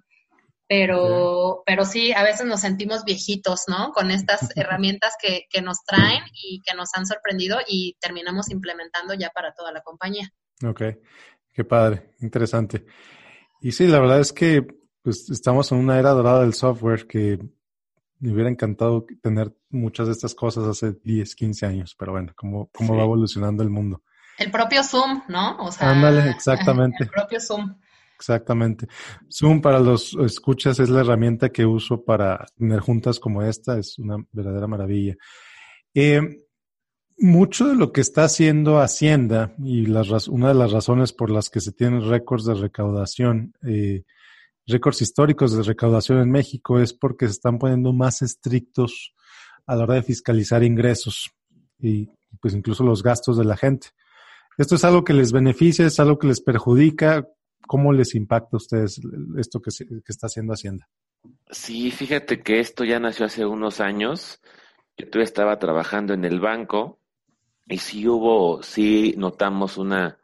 pero, 0.68 1.64
pero 1.66 1.86
sí, 1.86 2.12
a 2.14 2.24
veces 2.24 2.46
nos 2.46 2.62
sentimos 2.62 3.04
viejitos, 3.04 3.64
¿no? 3.68 3.92
Con 3.94 4.12
estas 4.12 4.50
herramientas 4.58 5.14
que, 5.22 5.46
que 5.50 5.62
nos 5.62 5.84
traen 5.86 6.24
y 6.34 6.62
que 6.62 6.76
nos 6.76 6.90
han 6.96 7.06
sorprendido 7.06 7.60
y 7.68 7.96
terminamos 8.00 8.50
implementando 8.50 9.14
ya 9.14 9.30
para 9.30 9.54
toda 9.54 9.72
la 9.72 9.82
compañía. 9.82 10.32
Ok, 10.66 10.82
qué 11.54 11.64
padre, 11.64 12.14
interesante. 12.22 12.86
Y 13.62 13.72
sí, 13.72 13.88
la 13.88 14.00
verdad 14.00 14.20
es 14.20 14.34
que 14.34 14.66
pues, 15.02 15.30
estamos 15.30 15.72
en 15.72 15.80
una 15.80 16.00
era 16.00 16.12
dorada 16.12 16.42
del 16.42 16.54
software 16.54 17.08
que 17.08 17.40
me 18.20 18.34
hubiera 18.34 18.50
encantado 18.50 19.06
tener 19.22 19.54
muchas 19.70 20.08
de 20.08 20.14
estas 20.14 20.34
cosas 20.34 20.66
hace 20.66 20.94
10, 21.04 21.36
15 21.36 21.66
años, 21.66 21.96
pero 21.98 22.14
bueno, 22.14 22.34
cómo, 22.36 22.70
cómo 22.74 22.96
va 22.96 23.04
evolucionando 23.04 23.62
el 23.62 23.70
mundo. 23.70 24.02
El 24.38 24.52
propio 24.52 24.84
Zoom, 24.84 25.22
¿no? 25.28 25.58
O 25.60 25.72
sea, 25.72 25.92
Ándale, 25.92 26.30
exactamente. 26.30 26.98
El 27.04 27.10
propio 27.10 27.40
Zoom. 27.40 27.76
Exactamente. 28.16 28.88
Zoom 29.30 29.62
para 29.62 29.80
los 29.80 30.16
escuchas 30.16 30.80
es 30.80 30.90
la 30.90 31.02
herramienta 31.02 31.50
que 31.50 31.66
uso 31.66 32.04
para 32.04 32.46
tener 32.58 32.80
juntas 32.80 33.20
como 33.20 33.44
esta, 33.44 33.78
es 33.78 34.00
una 34.00 34.18
verdadera 34.32 34.68
maravilla. 34.68 35.16
Eh, 35.94 36.46
mucho 37.18 37.68
de 37.68 37.76
lo 37.76 37.92
que 37.92 38.02
está 38.02 38.26
haciendo 38.26 38.80
Hacienda 38.80 39.54
y 39.60 39.86
una 39.88 40.48
de 40.50 40.54
las 40.54 40.72
razones 40.72 41.14
por 41.14 41.30
las 41.30 41.50
que 41.50 41.62
se 41.62 41.72
tienen 41.72 42.08
récords 42.10 42.46
de 42.46 42.56
recaudación, 42.56 43.54
eh, 43.66 44.04
récords 44.68 45.02
históricos 45.02 45.56
de 45.56 45.64
recaudación 45.64 46.20
en 46.20 46.32
México, 46.32 46.80
es 46.80 46.94
porque 46.94 47.28
se 47.28 47.34
están 47.34 47.58
poniendo 47.58 47.94
más 47.94 48.22
estrictos 48.22 49.14
a 49.66 49.76
la 49.76 49.84
hora 49.84 49.96
de 49.96 50.04
fiscalizar 50.04 50.64
ingresos 50.64 51.32
y 51.80 52.10
pues 52.42 52.54
incluso 52.54 52.84
los 52.84 53.02
gastos 53.02 53.38
de 53.38 53.46
la 53.46 53.58
gente. 53.58 53.90
¿Esto 54.58 54.76
es 54.76 54.84
algo 54.84 55.04
que 55.04 55.14
les 55.14 55.32
beneficia, 55.32 55.86
es 55.86 56.00
algo 56.00 56.18
que 56.18 56.28
les 56.28 56.42
perjudica? 56.42 57.28
¿Cómo 57.68 57.94
les 57.94 58.16
impacta 58.16 58.50
a 58.54 58.58
ustedes 58.58 59.02
esto 59.38 59.62
que, 59.62 59.70
está 60.08 60.28
haciendo 60.28 60.54
Hacienda? 60.54 60.88
Sí, 61.50 61.92
fíjate 61.92 62.42
que 62.42 62.60
esto 62.60 62.84
ya 62.84 63.00
nació 63.00 63.26
hace 63.26 63.46
unos 63.46 63.82
años. 63.82 64.42
Yo 64.98 65.08
todavía 65.08 65.26
estaba 65.26 65.60
trabajando 65.60 66.14
en 66.14 66.26
el 66.26 66.40
banco 66.40 67.00
y 67.68 67.80
sí 67.80 68.08
hubo, 68.08 68.62
sí 68.62 69.16
notamos 69.18 69.78
una, 69.78 70.20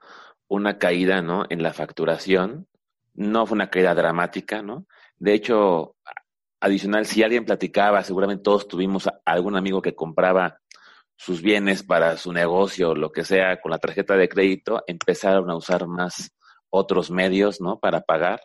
una 0.48 0.78
caída, 0.78 1.22
¿no? 1.22 1.46
En 1.50 1.64
la 1.64 1.74
facturación. 1.74 2.68
No 3.14 3.46
fue 3.46 3.56
una 3.56 3.70
caída 3.70 3.96
dramática, 3.96 4.62
¿no? 4.62 4.86
De 5.18 5.34
hecho, 5.34 5.96
adicional, 6.60 7.06
si 7.06 7.24
alguien 7.24 7.46
platicaba, 7.46 8.04
seguramente 8.04 8.44
todos 8.44 8.68
tuvimos 8.68 9.10
algún 9.26 9.58
amigo 9.58 9.82
que 9.82 9.96
compraba 9.96 10.60
sus 11.16 11.42
bienes 11.42 11.84
para 11.84 12.18
su 12.18 12.32
negocio, 12.34 12.96
lo 12.96 13.12
que 13.12 13.24
sea, 13.24 13.60
con 13.60 13.72
la 13.72 13.78
tarjeta 13.78 14.16
de 14.16 14.30
crédito, 14.30 14.84
empezaron 14.88 15.50
a 15.52 15.56
usar 15.56 15.88
más 15.88 16.32
otros 16.72 17.12
medios, 17.12 17.62
¿no? 17.62 17.80
Para 17.80 18.02
pagar. 18.02 18.42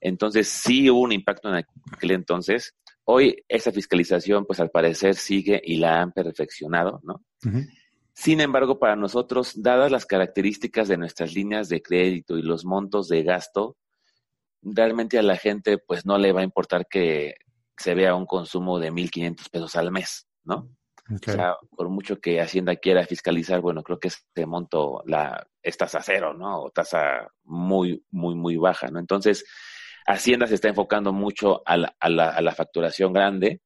Entonces, 0.00 0.48
sí 0.48 0.88
hubo 0.88 1.00
un 1.00 1.12
impacto 1.12 1.50
en 1.50 1.66
aquel 1.92 2.10
entonces. 2.12 2.74
Hoy 3.04 3.44
esa 3.48 3.70
fiscalización, 3.70 4.46
pues 4.46 4.60
al 4.60 4.70
parecer 4.70 5.16
sigue 5.16 5.60
y 5.62 5.76
la 5.76 6.00
han 6.00 6.12
perfeccionado, 6.12 7.00
¿no? 7.02 7.22
Sin 8.14 8.40
embargo, 8.40 8.78
para 8.78 8.96
nosotros, 8.96 9.60
dadas 9.60 9.90
las 9.90 10.06
características 10.06 10.88
de 10.88 10.96
nuestras 10.96 11.34
líneas 11.34 11.68
de 11.68 11.82
crédito 11.82 12.38
y 12.38 12.42
los 12.42 12.64
montos 12.64 13.08
de 13.08 13.22
gasto, 13.22 13.76
realmente 14.62 15.18
a 15.18 15.22
la 15.22 15.36
gente 15.36 15.78
pues 15.78 16.06
no 16.06 16.16
le 16.16 16.32
va 16.32 16.40
a 16.40 16.44
importar 16.44 16.86
que 16.88 17.34
se 17.76 17.94
vea 17.94 18.14
un 18.14 18.24
consumo 18.24 18.78
de 18.78 18.92
1.500 18.92 19.50
pesos 19.50 19.76
al 19.76 19.90
mes, 19.90 20.26
¿no? 20.44 20.70
O 21.10 21.18
sea, 21.18 21.56
por 21.76 21.90
mucho 21.90 22.18
que 22.18 22.40
Hacienda 22.40 22.76
quiera 22.76 23.04
fiscalizar, 23.06 23.60
bueno, 23.60 23.82
creo 23.82 23.98
que 23.98 24.08
este 24.08 24.46
monto 24.46 25.02
la, 25.06 25.46
es 25.62 25.76
tasa 25.76 26.00
cero, 26.02 26.32
¿no? 26.32 26.62
O 26.62 26.70
tasa 26.70 27.28
muy, 27.44 28.02
muy, 28.10 28.34
muy 28.34 28.56
baja, 28.56 28.88
¿no? 28.88 28.98
Entonces, 28.98 29.44
Hacienda 30.06 30.46
se 30.46 30.54
está 30.54 30.68
enfocando 30.68 31.12
mucho 31.12 31.62
a 31.66 31.76
la, 31.76 31.94
a 32.00 32.08
la, 32.08 32.30
a 32.30 32.40
la 32.40 32.54
facturación 32.54 33.12
grande, 33.12 33.60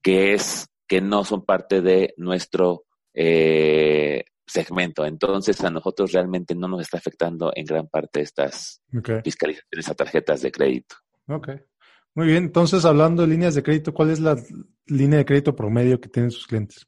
que 0.00 0.34
es 0.34 0.68
que 0.86 1.00
no 1.00 1.24
son 1.24 1.44
parte 1.44 1.80
de 1.80 2.14
nuestro 2.16 2.84
eh, 3.14 4.24
segmento. 4.46 5.04
Entonces, 5.04 5.62
a 5.64 5.70
nosotros 5.70 6.12
realmente 6.12 6.54
no 6.54 6.68
nos 6.68 6.82
está 6.82 6.98
afectando 6.98 7.50
en 7.54 7.64
gran 7.64 7.88
parte 7.88 8.20
estas 8.20 8.80
fiscalizaciones 9.24 9.88
a 9.88 9.94
tarjetas 9.94 10.42
de 10.42 10.52
crédito. 10.52 10.96
Ok. 11.26 11.48
Muy 12.14 12.28
bien. 12.28 12.44
Entonces, 12.44 12.84
hablando 12.84 13.22
de 13.22 13.28
líneas 13.28 13.54
de 13.54 13.62
crédito, 13.62 13.92
¿cuál 13.92 14.10
es 14.10 14.20
la 14.20 14.36
línea 14.86 15.18
de 15.18 15.24
crédito 15.24 15.54
promedio 15.54 16.00
que 16.00 16.08
tienen 16.08 16.30
sus 16.30 16.46
clientes? 16.46 16.86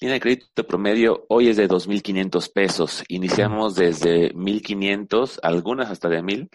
Línea 0.00 0.14
de 0.14 0.20
crédito 0.20 0.66
promedio 0.66 1.26
hoy 1.28 1.48
es 1.48 1.56
de 1.56 1.68
2.500 1.68 2.52
pesos. 2.52 3.04
Iniciamos 3.08 3.74
desde 3.74 4.34
1.500, 4.34 5.38
algunas 5.42 5.90
hasta 5.90 6.08
de 6.08 6.22
1.000, 6.22 6.48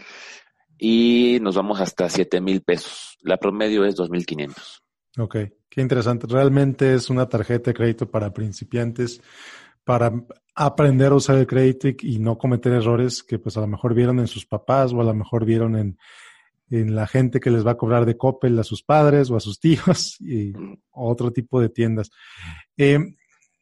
y 0.77 1.39
nos 1.41 1.55
vamos 1.55 1.79
hasta 1.79 2.05
7.000 2.05 2.63
pesos. 2.63 3.17
La 3.21 3.37
promedio 3.37 3.85
es 3.85 3.95
2.500. 3.95 4.81
Ok. 5.17 5.37
Qué 5.69 5.81
interesante. 5.81 6.27
Realmente 6.27 6.93
es 6.93 7.09
una 7.09 7.27
tarjeta 7.27 7.71
de 7.71 7.75
crédito 7.75 8.09
para 8.09 8.31
principiantes, 8.31 9.21
para 9.83 10.11
aprender 10.55 11.11
a 11.11 11.15
usar 11.15 11.37
el 11.37 11.47
crédito 11.47 11.89
y, 11.89 12.17
no 12.19 12.37
cometer 12.37 12.71
errores 12.71 13.21
que 13.21 13.39
pues 13.39 13.57
a 13.57 13.61
lo 13.61 13.67
mejor 13.67 13.93
vieron 13.93 14.19
en 14.19 14.27
sus 14.27 14.45
papás 14.45 14.93
o 14.93 15.01
a 15.01 15.03
lo 15.03 15.13
mejor 15.13 15.45
vieron 15.45 15.75
en, 15.75 15.97
la 16.69 17.07
gente 17.07 17.39
que 17.39 17.51
les 17.51 17.65
va 17.65 17.71
a 17.71 17.77
cobrar 17.77 18.05
de 18.05 18.17
Coppel 18.17 18.57
a 18.59 18.63
sus 18.63 18.83
padres 18.83 19.29
o 19.29 19.35
a 19.35 19.39
sus 19.39 19.59
tíos 19.59 20.17
y 20.19 20.53
otro 20.91 21.31
tipo 21.31 21.59
de 21.61 21.69
tiendas. 21.69 22.09
Eh, 22.77 22.99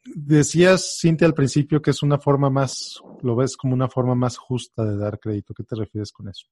decías, 0.04 0.98
Cintia, 1.00 1.26
al 1.26 1.34
principio 1.34 1.80
que 1.80 1.90
es 1.90 2.02
una 2.02 2.18
forma 2.18 2.50
más, 2.50 3.00
lo 3.22 3.36
ves 3.36 3.56
como 3.56 3.74
una 3.74 3.88
forma 3.88 4.14
más 4.14 4.36
justa 4.36 4.84
de 4.84 4.96
dar 4.96 5.18
crédito. 5.18 5.54
¿Qué 5.54 5.64
te 5.64 5.76
refieres 5.76 6.12
con 6.12 6.28
eso? 6.28 6.46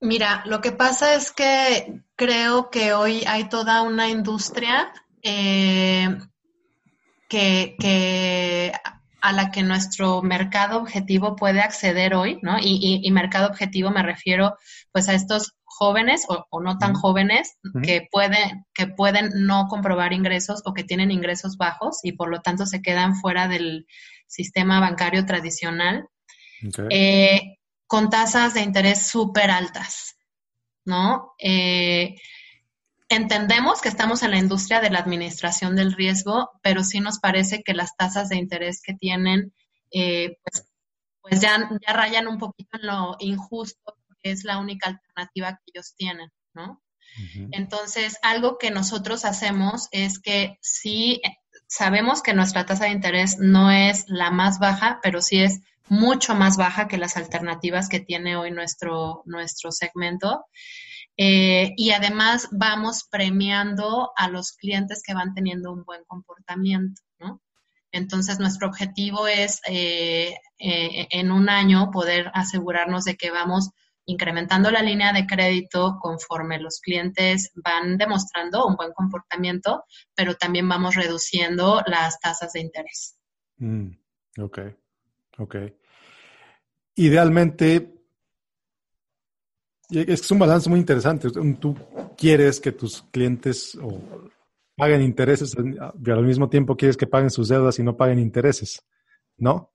Mira, 0.00 0.44
lo 0.46 0.60
que 0.60 0.72
pasa 0.72 1.14
es 1.14 1.32
que 1.32 2.02
creo 2.14 2.70
que 2.70 2.92
hoy 2.92 3.24
hay 3.26 3.48
toda 3.48 3.82
una 3.82 4.08
industria 4.10 4.92
eh, 5.22 6.18
que, 7.28 8.72
a 9.26 9.32
la 9.32 9.50
que 9.50 9.64
nuestro 9.64 10.22
mercado 10.22 10.78
objetivo 10.78 11.34
puede 11.34 11.60
acceder 11.60 12.14
hoy, 12.14 12.38
¿no? 12.42 12.58
Y, 12.60 13.10
mercado 13.10 13.48
objetivo 13.48 13.90
me 13.90 14.04
refiero 14.04 14.56
pues 14.92 15.08
a 15.08 15.14
estos 15.14 15.56
jóvenes 15.64 16.26
o, 16.28 16.60
no 16.60 16.78
tan 16.78 16.94
jóvenes 16.94 17.56
que 17.82 18.06
pueden 18.12 18.64
que 18.72 18.86
pueden 18.86 19.30
no 19.34 19.66
comprobar 19.66 20.12
ingresos 20.12 20.62
o 20.64 20.72
que 20.72 20.84
tienen 20.84 21.10
ingresos 21.10 21.56
bajos 21.56 21.98
y 22.04 22.12
por 22.12 22.30
lo 22.30 22.40
tanto 22.40 22.66
se 22.66 22.82
quedan 22.82 23.16
fuera 23.16 23.48
del 23.48 23.88
sistema 24.28 24.78
bancario 24.78 25.26
tradicional. 25.26 26.08
Eh, 26.88 27.58
con 27.88 28.10
tasas 28.10 28.54
de 28.54 28.60
interés 28.60 29.08
súper 29.08 29.50
altas, 29.50 30.16
¿no? 30.84 31.32
Eh, 31.38 32.14
entendemos 33.08 33.80
que 33.80 33.88
estamos 33.88 34.22
en 34.22 34.32
la 34.32 34.38
industria 34.38 34.80
de 34.80 34.90
la 34.90 34.98
administración 34.98 35.76
del 35.76 35.92
riesgo, 35.92 36.50
pero 36.62 36.82
sí 36.84 37.00
nos 37.00 37.18
parece 37.18 37.62
que 37.62 37.74
las 37.74 37.96
tasas 37.96 38.28
de 38.28 38.36
interés 38.36 38.80
que 38.82 38.94
tienen, 38.94 39.52
eh, 39.92 40.38
pues, 40.42 40.66
pues 41.22 41.40
ya, 41.40 41.68
ya 41.86 41.92
rayan 41.92 42.28
un 42.28 42.38
poquito 42.38 42.78
en 42.78 42.86
lo 42.86 43.16
injusto, 43.18 43.96
porque 44.06 44.30
es 44.30 44.44
la 44.44 44.58
única 44.58 44.90
alternativa 44.90 45.52
que 45.52 45.72
ellos 45.74 45.94
tienen, 45.96 46.30
¿no? 46.54 46.82
Entonces, 47.52 48.18
algo 48.22 48.58
que 48.58 48.70
nosotros 48.70 49.24
hacemos 49.24 49.88
es 49.90 50.18
que 50.18 50.58
sí 50.60 51.22
sabemos 51.66 52.22
que 52.22 52.34
nuestra 52.34 52.66
tasa 52.66 52.84
de 52.84 52.90
interés 52.90 53.38
no 53.38 53.70
es 53.70 54.04
la 54.08 54.30
más 54.30 54.58
baja, 54.58 55.00
pero 55.02 55.22
sí 55.22 55.40
es 55.40 55.60
mucho 55.88 56.34
más 56.34 56.56
baja 56.56 56.88
que 56.88 56.98
las 56.98 57.16
alternativas 57.16 57.88
que 57.88 58.00
tiene 58.00 58.36
hoy 58.36 58.50
nuestro, 58.50 59.22
nuestro 59.24 59.72
segmento. 59.72 60.44
Eh, 61.16 61.72
y 61.76 61.92
además 61.92 62.48
vamos 62.52 63.04
premiando 63.10 64.12
a 64.16 64.28
los 64.28 64.52
clientes 64.52 65.02
que 65.02 65.14
van 65.14 65.34
teniendo 65.34 65.72
un 65.72 65.84
buen 65.84 66.04
comportamiento, 66.04 67.00
¿no? 67.18 67.40
Entonces, 67.90 68.38
nuestro 68.38 68.68
objetivo 68.68 69.26
es 69.26 69.60
eh, 69.66 70.34
eh, 70.58 71.08
en 71.10 71.30
un 71.30 71.48
año 71.48 71.90
poder 71.90 72.30
asegurarnos 72.34 73.04
de 73.04 73.16
que 73.16 73.30
vamos 73.30 73.70
incrementando 74.04 74.70
la 74.70 74.82
línea 74.82 75.12
de 75.12 75.26
crédito 75.26 75.98
conforme 76.00 76.60
los 76.60 76.80
clientes 76.80 77.50
van 77.56 77.96
demostrando 77.96 78.66
un 78.66 78.76
buen 78.76 78.92
comportamiento, 78.92 79.84
pero 80.14 80.34
también 80.34 80.68
vamos 80.68 80.94
reduciendo 80.94 81.82
las 81.86 82.20
tasas 82.20 82.52
de 82.52 82.60
interés. 82.60 83.16
Mm, 83.56 83.90
ok. 84.38 84.58
Ok. 85.38 85.56
Idealmente, 86.94 87.94
es 89.90 90.30
un 90.30 90.38
balance 90.38 90.68
muy 90.68 90.80
interesante. 90.80 91.28
Tú 91.30 91.76
quieres 92.16 92.60
que 92.60 92.72
tus 92.72 93.02
clientes 93.10 93.78
paguen 94.76 95.02
intereses, 95.02 95.54
pero 96.02 96.18
al 96.18 96.24
mismo 96.24 96.48
tiempo 96.48 96.76
quieres 96.76 96.96
que 96.96 97.06
paguen 97.06 97.30
sus 97.30 97.48
deudas 97.48 97.78
y 97.78 97.82
no 97.82 97.96
paguen 97.96 98.18
intereses, 98.18 98.84
¿no? 99.36 99.72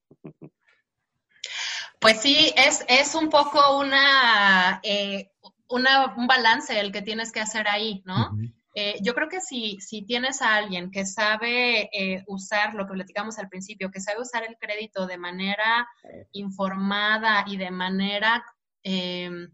Pues 1.99 2.21
sí, 2.21 2.51
es, 2.55 2.83
es 2.87 3.13
un 3.15 3.29
poco 3.29 3.79
una, 3.79 4.79
eh, 4.83 5.31
una, 5.69 6.15
un 6.15 6.27
balance 6.27 6.79
el 6.79 6.91
que 6.91 7.01
tienes 7.01 7.31
que 7.31 7.39
hacer 7.39 7.67
ahí, 7.67 8.01
¿no? 8.05 8.35
Eh, 8.73 8.99
yo 9.01 9.13
creo 9.13 9.27
que 9.27 9.41
si, 9.41 9.79
si 9.81 10.03
tienes 10.03 10.41
a 10.41 10.55
alguien 10.55 10.91
que 10.91 11.05
sabe 11.05 11.89
eh, 11.91 12.23
usar 12.27 12.73
lo 12.73 12.87
que 12.87 12.93
platicamos 12.93 13.37
al 13.37 13.49
principio, 13.49 13.91
que 13.91 13.99
sabe 13.99 14.21
usar 14.21 14.43
el 14.45 14.57
crédito 14.57 15.05
de 15.07 15.17
manera 15.17 15.87
informada 16.31 17.43
y 17.47 17.57
de 17.57 17.69
manera 17.69 18.45
em, 18.81 19.51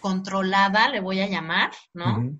controlada, 0.00 0.88
le 0.88 1.00
voy 1.00 1.20
a 1.20 1.28
llamar, 1.28 1.70
¿no? 1.92 2.38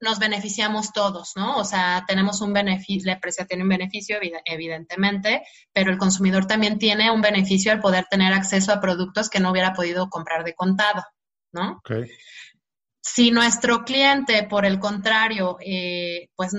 Nos 0.00 0.18
beneficiamos 0.18 0.92
todos, 0.92 1.32
¿no? 1.36 1.56
O 1.56 1.64
sea, 1.64 2.04
tenemos 2.08 2.40
un 2.40 2.52
beneficio, 2.52 3.06
la 3.06 3.14
empresa 3.14 3.44
tiene 3.44 3.62
un 3.62 3.68
beneficio, 3.68 4.18
evidentemente, 4.44 5.42
pero 5.72 5.90
el 5.90 5.98
consumidor 5.98 6.46
también 6.46 6.78
tiene 6.78 7.10
un 7.10 7.20
beneficio 7.20 7.70
al 7.70 7.80
poder 7.80 8.06
tener 8.10 8.32
acceso 8.32 8.72
a 8.72 8.80
productos 8.80 9.30
que 9.30 9.40
no 9.40 9.50
hubiera 9.50 9.72
podido 9.74 10.08
comprar 10.08 10.44
de 10.44 10.54
contado, 10.54 11.04
¿no? 11.52 11.78
Okay. 11.78 12.10
Si 13.00 13.30
nuestro 13.30 13.84
cliente, 13.84 14.42
por 14.42 14.66
el 14.66 14.80
contrario, 14.80 15.56
eh, 15.60 16.28
pues 16.34 16.52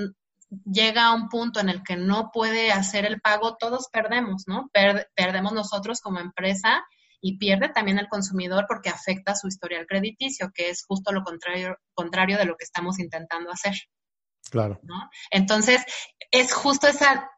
llega 0.65 1.07
a 1.07 1.13
un 1.13 1.27
punto 1.27 1.59
en 1.59 1.69
el 1.69 1.83
que 1.83 1.97
no 1.97 2.31
puede 2.31 2.71
hacer 2.71 3.05
el 3.05 3.19
pago, 3.19 3.57
todos 3.57 3.89
perdemos, 3.91 4.43
¿no? 4.47 4.69
perdemos 5.13 5.51
nosotros 5.51 5.99
como 5.99 6.19
empresa 6.19 6.85
y 7.21 7.37
pierde 7.37 7.69
también 7.69 7.99
el 7.99 8.07
consumidor 8.07 8.65
porque 8.67 8.89
afecta 8.89 9.35
su 9.35 9.47
historial 9.47 9.85
crediticio, 9.87 10.51
que 10.53 10.69
es 10.69 10.83
justo 10.85 11.11
lo 11.11 11.23
contrario, 11.23 11.77
contrario 11.93 12.37
de 12.37 12.45
lo 12.45 12.55
que 12.55 12.63
estamos 12.63 12.99
intentando 12.99 13.51
hacer. 13.51 13.73
Claro. 14.49 14.79
Entonces, 15.31 15.83
es 16.31 16.53
justo 16.53 16.87
esa 16.87 17.29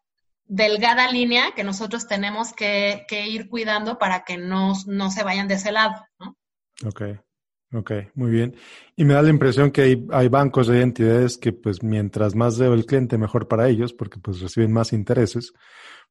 delgada 0.45 1.11
línea 1.11 1.53
que 1.55 1.63
nosotros 1.63 2.07
tenemos 2.07 2.53
que, 2.53 3.05
ir 3.09 3.49
cuidando 3.49 3.97
para 3.97 4.23
que 4.25 4.37
no, 4.37 4.73
no, 4.87 5.11
se 5.11 5.23
vayan 5.23 5.47
de 5.47 5.55
ese 5.55 5.71
lado, 5.71 5.95
¿no? 6.19 6.35
Ok, 6.85 7.01
ok, 7.73 7.91
muy 8.15 8.31
bien. 8.31 8.55
Y 8.95 9.05
me 9.05 9.13
da 9.13 9.21
la 9.21 9.29
impresión 9.29 9.71
que 9.71 9.81
hay, 9.81 10.07
hay 10.11 10.27
bancos, 10.27 10.69
hay 10.69 10.81
entidades 10.81 11.37
que 11.37 11.53
pues 11.53 11.83
mientras 11.83 12.35
más 12.35 12.57
debe 12.57 12.75
el 12.75 12.85
cliente, 12.85 13.17
mejor 13.17 13.47
para 13.47 13.69
ellos, 13.69 13.93
porque 13.93 14.19
pues 14.19 14.39
reciben 14.39 14.73
más 14.73 14.91
intereses, 14.91 15.53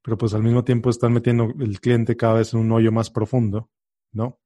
pero 0.03 0.17
pues 0.17 0.35
al 0.35 0.43
mismo 0.43 0.65
tiempo 0.65 0.91
están 0.91 1.13
metiendo 1.13 1.53
el 1.61 1.81
cliente 1.81 2.17
cada 2.17 2.35
vez 2.35 2.55
en 2.55 2.61
un 2.61 2.73
hoyo 2.73 2.93
más 2.93 3.11
profundo, 3.11 3.71
¿no? 4.13 4.39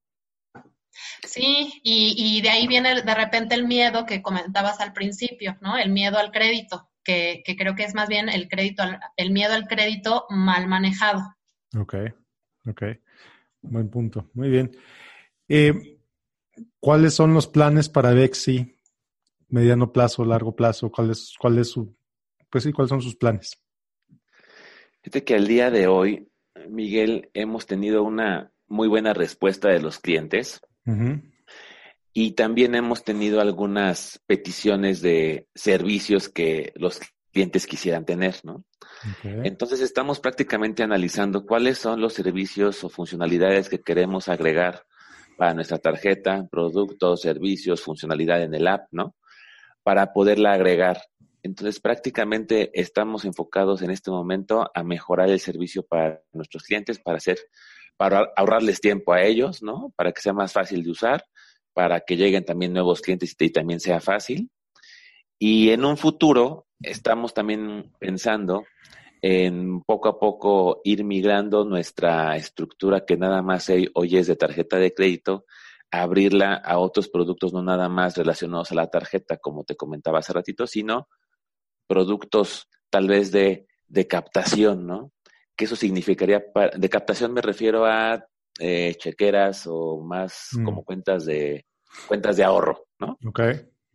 Sí, 1.24 1.80
y, 1.82 2.40
de 2.42 2.50
ahí 2.50 2.66
viene 2.66 3.02
de 3.02 3.14
repente 3.14 3.54
el 3.54 3.66
miedo 3.66 4.04
que 4.04 4.20
comentabas 4.20 4.80
al 4.80 4.92
principio, 4.92 5.56
¿no? 5.60 5.78
El 5.78 5.90
miedo 5.90 6.18
al 6.18 6.30
crédito, 6.30 6.90
que, 7.02 7.42
creo 7.56 7.74
que 7.74 7.84
es 7.84 7.94
más 7.94 8.08
bien 8.08 8.28
el 8.28 8.48
crédito, 8.48 8.82
el 9.16 9.30
miedo 9.30 9.54
al 9.54 9.68
crédito 9.68 10.26
mal 10.28 10.68
manejado. 10.68 11.34
Ok, 11.78 11.94
ok. 12.68 12.82
Buen 13.62 13.88
punto. 13.88 14.28
Muy 14.34 14.50
bien. 14.50 14.76
Eh, 15.48 15.98
¿Cuáles 16.80 17.14
son 17.14 17.32
los 17.32 17.46
planes 17.46 17.88
para 17.88 18.12
Bexi? 18.12 18.76
Mediano 19.48 19.92
plazo, 19.92 20.24
largo 20.24 20.56
plazo, 20.56 20.90
¿cuál 20.90 21.10
es, 21.10 21.34
cuál 21.38 21.58
es 21.58 21.70
su, 21.70 21.94
pues 22.50 22.64
sí, 22.64 22.72
cuáles 22.72 22.88
son 22.88 23.02
sus 23.02 23.16
planes? 23.16 23.62
Fíjate 25.02 25.24
que 25.24 25.34
al 25.34 25.46
día 25.46 25.70
de 25.70 25.88
hoy, 25.88 26.28
Miguel, 26.68 27.30
hemos 27.34 27.66
tenido 27.66 28.02
una 28.02 28.52
muy 28.68 28.88
buena 28.88 29.12
respuesta 29.12 29.68
de 29.68 29.80
los 29.80 29.98
clientes. 29.98 30.60
Y 32.14 32.32
también 32.32 32.74
hemos 32.74 33.04
tenido 33.04 33.40
algunas 33.40 34.20
peticiones 34.26 35.00
de 35.00 35.46
servicios 35.54 36.28
que 36.28 36.72
los 36.76 37.00
clientes 37.32 37.66
quisieran 37.66 38.04
tener, 38.04 38.36
¿no? 38.44 38.64
Entonces 39.22 39.80
estamos 39.80 40.20
prácticamente 40.20 40.82
analizando 40.82 41.44
cuáles 41.46 41.78
son 41.78 42.00
los 42.00 42.12
servicios 42.12 42.84
o 42.84 42.88
funcionalidades 42.88 43.68
que 43.68 43.80
queremos 43.80 44.28
agregar 44.28 44.84
para 45.36 45.54
nuestra 45.54 45.78
tarjeta, 45.78 46.46
productos, 46.50 47.22
servicios, 47.22 47.82
funcionalidad 47.82 48.42
en 48.42 48.54
el 48.54 48.68
app, 48.68 48.86
¿no? 48.90 49.16
Para 49.82 50.12
poderla 50.12 50.52
agregar. 50.52 51.02
Entonces 51.42 51.80
prácticamente 51.80 52.70
estamos 52.78 53.24
enfocados 53.24 53.82
en 53.82 53.90
este 53.90 54.10
momento 54.10 54.70
a 54.74 54.82
mejorar 54.84 55.28
el 55.30 55.40
servicio 55.40 55.84
para 55.84 56.22
nuestros 56.32 56.62
clientes, 56.62 56.98
para 56.98 57.18
hacer 57.18 57.38
para 57.96 58.32
ahorrarles 58.36 58.80
tiempo 58.80 59.12
a 59.12 59.22
ellos, 59.22 59.62
¿no? 59.62 59.92
Para 59.96 60.12
que 60.12 60.20
sea 60.20 60.32
más 60.32 60.52
fácil 60.52 60.82
de 60.82 60.90
usar, 60.90 61.24
para 61.72 62.00
que 62.00 62.16
lleguen 62.16 62.44
también 62.44 62.72
nuevos 62.72 63.00
clientes 63.00 63.36
y 63.38 63.50
también 63.50 63.80
sea 63.80 64.00
fácil. 64.00 64.50
Y 65.38 65.70
en 65.70 65.84
un 65.84 65.96
futuro 65.96 66.66
estamos 66.80 67.34
también 67.34 67.92
pensando 67.98 68.64
en 69.20 69.82
poco 69.82 70.08
a 70.08 70.18
poco 70.18 70.80
ir 70.84 71.04
migrando 71.04 71.64
nuestra 71.64 72.36
estructura 72.36 73.04
que 73.04 73.16
nada 73.16 73.40
más 73.40 73.70
hoy 73.94 74.16
es 74.16 74.26
de 74.26 74.36
tarjeta 74.36 74.78
de 74.78 74.92
crédito, 74.92 75.44
abrirla 75.92 76.54
a 76.54 76.78
otros 76.78 77.08
productos 77.08 77.52
no 77.52 77.62
nada 77.62 77.88
más 77.88 78.16
relacionados 78.16 78.72
a 78.72 78.74
la 78.74 78.88
tarjeta, 78.88 79.36
como 79.36 79.62
te 79.62 79.76
comentaba 79.76 80.18
hace 80.18 80.32
ratito, 80.32 80.66
sino 80.66 81.08
productos 81.92 82.68
tal 82.90 83.08
vez 83.08 83.32
de, 83.32 83.66
de 83.88 84.06
captación, 84.06 84.86
¿no? 84.86 85.12
que 85.56 85.64
eso 85.66 85.76
significaría, 85.76 86.44
de 86.76 86.88
captación 86.88 87.32
me 87.32 87.42
refiero 87.42 87.84
a 87.84 88.24
eh, 88.58 88.94
chequeras 88.98 89.66
o 89.66 90.00
más 90.00 90.48
mm. 90.52 90.64
como 90.64 90.84
cuentas 90.84 91.24
de, 91.24 91.66
cuentas 92.06 92.36
de 92.36 92.44
ahorro, 92.44 92.86
¿no? 92.98 93.18
Ok. 93.26 93.40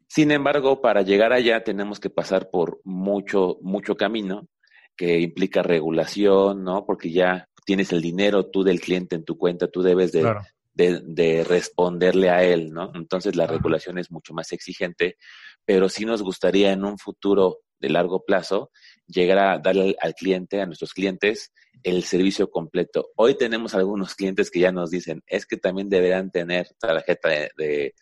Sin 0.08 0.32
embargo, 0.32 0.82
para 0.82 1.02
llegar 1.02 1.34
allá 1.34 1.64
tenemos 1.64 2.00
que 2.00 2.10
pasar 2.10 2.50
por 2.50 2.80
mucho, 2.84 3.58
mucho 3.62 3.96
camino 3.96 4.48
que 4.96 5.20
implica 5.20 5.62
regulación, 5.62 6.64
¿no? 6.64 6.86
Porque 6.86 7.12
ya 7.12 7.50
tienes 7.66 7.92
el 7.92 8.02
dinero 8.02 8.48
tú 8.48 8.64
del 8.64 8.80
cliente 8.80 9.16
en 9.16 9.26
tu 9.26 9.38
cuenta, 9.38 9.68
tú 9.68 9.82
debes 9.82 10.12
de, 10.14 10.34
de, 10.74 11.44
responderle 11.44 12.30
a 12.30 12.44
él, 12.44 12.72
¿no? 12.72 12.92
Entonces 12.96 13.36
la 13.36 13.46
regulación 13.46 13.98
es 13.98 14.10
mucho 14.10 14.34
más 14.34 14.54
exigente, 14.54 15.18
pero 15.66 15.90
sí 15.90 16.06
nos 16.06 16.24
gustaría 16.24 16.72
en 16.72 16.86
un 16.86 16.98
futuro 16.98 17.60
de 17.80 17.90
largo 17.90 18.26
plazo 18.26 18.72
llegar 19.08 19.40
a 19.40 19.58
darle 19.60 19.96
al, 20.00 20.14
cliente, 20.14 20.62
a 20.62 20.66
nuestros 20.66 20.94
clientes, 20.94 21.54
el 21.84 22.04
servicio 22.04 22.50
completo. 22.50 23.10
Hoy 23.16 23.36
tenemos 23.36 23.74
algunos 23.76 24.16
clientes 24.16 24.52
que 24.52 24.60
ya 24.60 24.72
nos 24.72 24.90
dicen, 24.90 25.24
es 25.28 25.46
que 25.46 25.58
también 25.58 25.90
deberán 25.90 26.32
tener 26.32 26.68
tarjeta 26.80 27.30
de, 27.30 27.94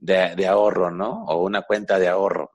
de, 0.00 0.46
ahorro, 0.46 0.90
¿no? 0.90 1.24
O 1.26 1.42
una 1.44 1.62
cuenta 1.62 1.98
de 1.98 2.08
ahorro. 2.08 2.50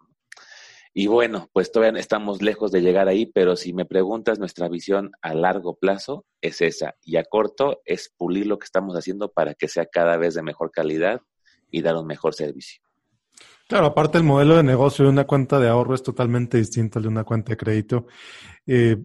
Y 0.98 1.08
bueno, 1.08 1.50
pues 1.52 1.74
todavía 1.74 2.00
estamos 2.00 2.41
lejos 2.41 2.72
de 2.72 2.82
llegar 2.82 3.10
ahí, 3.10 3.26
pero 3.26 3.58
si 3.58 3.74
me 3.74 3.86
preguntas, 3.86 4.39
nuestra 4.39 4.70
visión 4.70 5.12
a 5.22 5.34
largo 5.34 5.76
plazo 5.76 6.26
es 6.39 6.62
esa. 6.62 6.96
Y 7.04 7.18
a 7.18 7.26
corto 7.26 7.82
es 7.84 8.13
pulir 8.15 8.48
lo 8.48 8.58
que 8.58 8.65
estamos 8.65 8.96
haciendo 8.96 9.30
para 9.32 9.56
que 9.56 9.68
sea 9.68 9.86
cada 9.88 10.15
vez 10.15 10.36
de 10.36 10.41
mejor 10.41 10.72
calidad 10.72 11.20
y 11.70 11.82
dar 11.82 11.98
un 11.98 12.08
mejor 12.08 12.34
servicio. 12.34 12.85
Claro, 13.67 13.88
aparte 13.88 14.19
el 14.19 14.23
modelo 14.23 14.56
de 14.58 14.63
negocio 14.63 15.06
de 15.06 15.12
una 15.12 15.25
cuenta 15.25 15.60
de 15.60 15.67
ahorro 15.67 15.95
es 15.95 16.04
totalmente 16.04 16.58
distinto 16.58 16.99
al 16.99 17.04
de 17.04 17.10
una 17.10 17.23
cuenta 17.23 17.51
de 17.51 17.58
crédito. 17.58 18.06
Eh, 18.67 18.97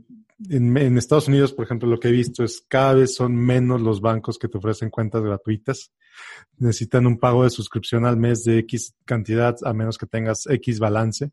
en, 0.49 0.99
Estados 0.99 1.29
Unidos, 1.29 1.53
por 1.53 1.64
ejemplo, 1.64 1.88
lo 1.88 1.99
que 1.99 2.09
he 2.09 2.12
visto 2.12 2.44
es 2.44 2.64
cada 2.68 2.94
vez 2.94 3.14
son 3.14 3.35
menos 3.37 3.81
los 3.81 4.01
bancos 4.01 4.38
que 4.38 4.49
te 4.49 4.59
ofrecen 4.59 4.90
cuentas 4.90 5.23
gratuitas. 5.23 5.92
Necesitan 6.59 7.07
un 7.07 7.18
pago 7.18 7.44
de 7.44 7.51
suscripción 7.51 8.05
al 8.05 8.16
mes 8.16 8.44
de 8.44 8.59
X 8.59 8.94
cantidad, 9.05 9.57
a 9.64 9.73
menos 9.73 9.96
que 9.99 10.07
tengas 10.07 10.46
X 10.46 10.79
balance. 10.79 11.31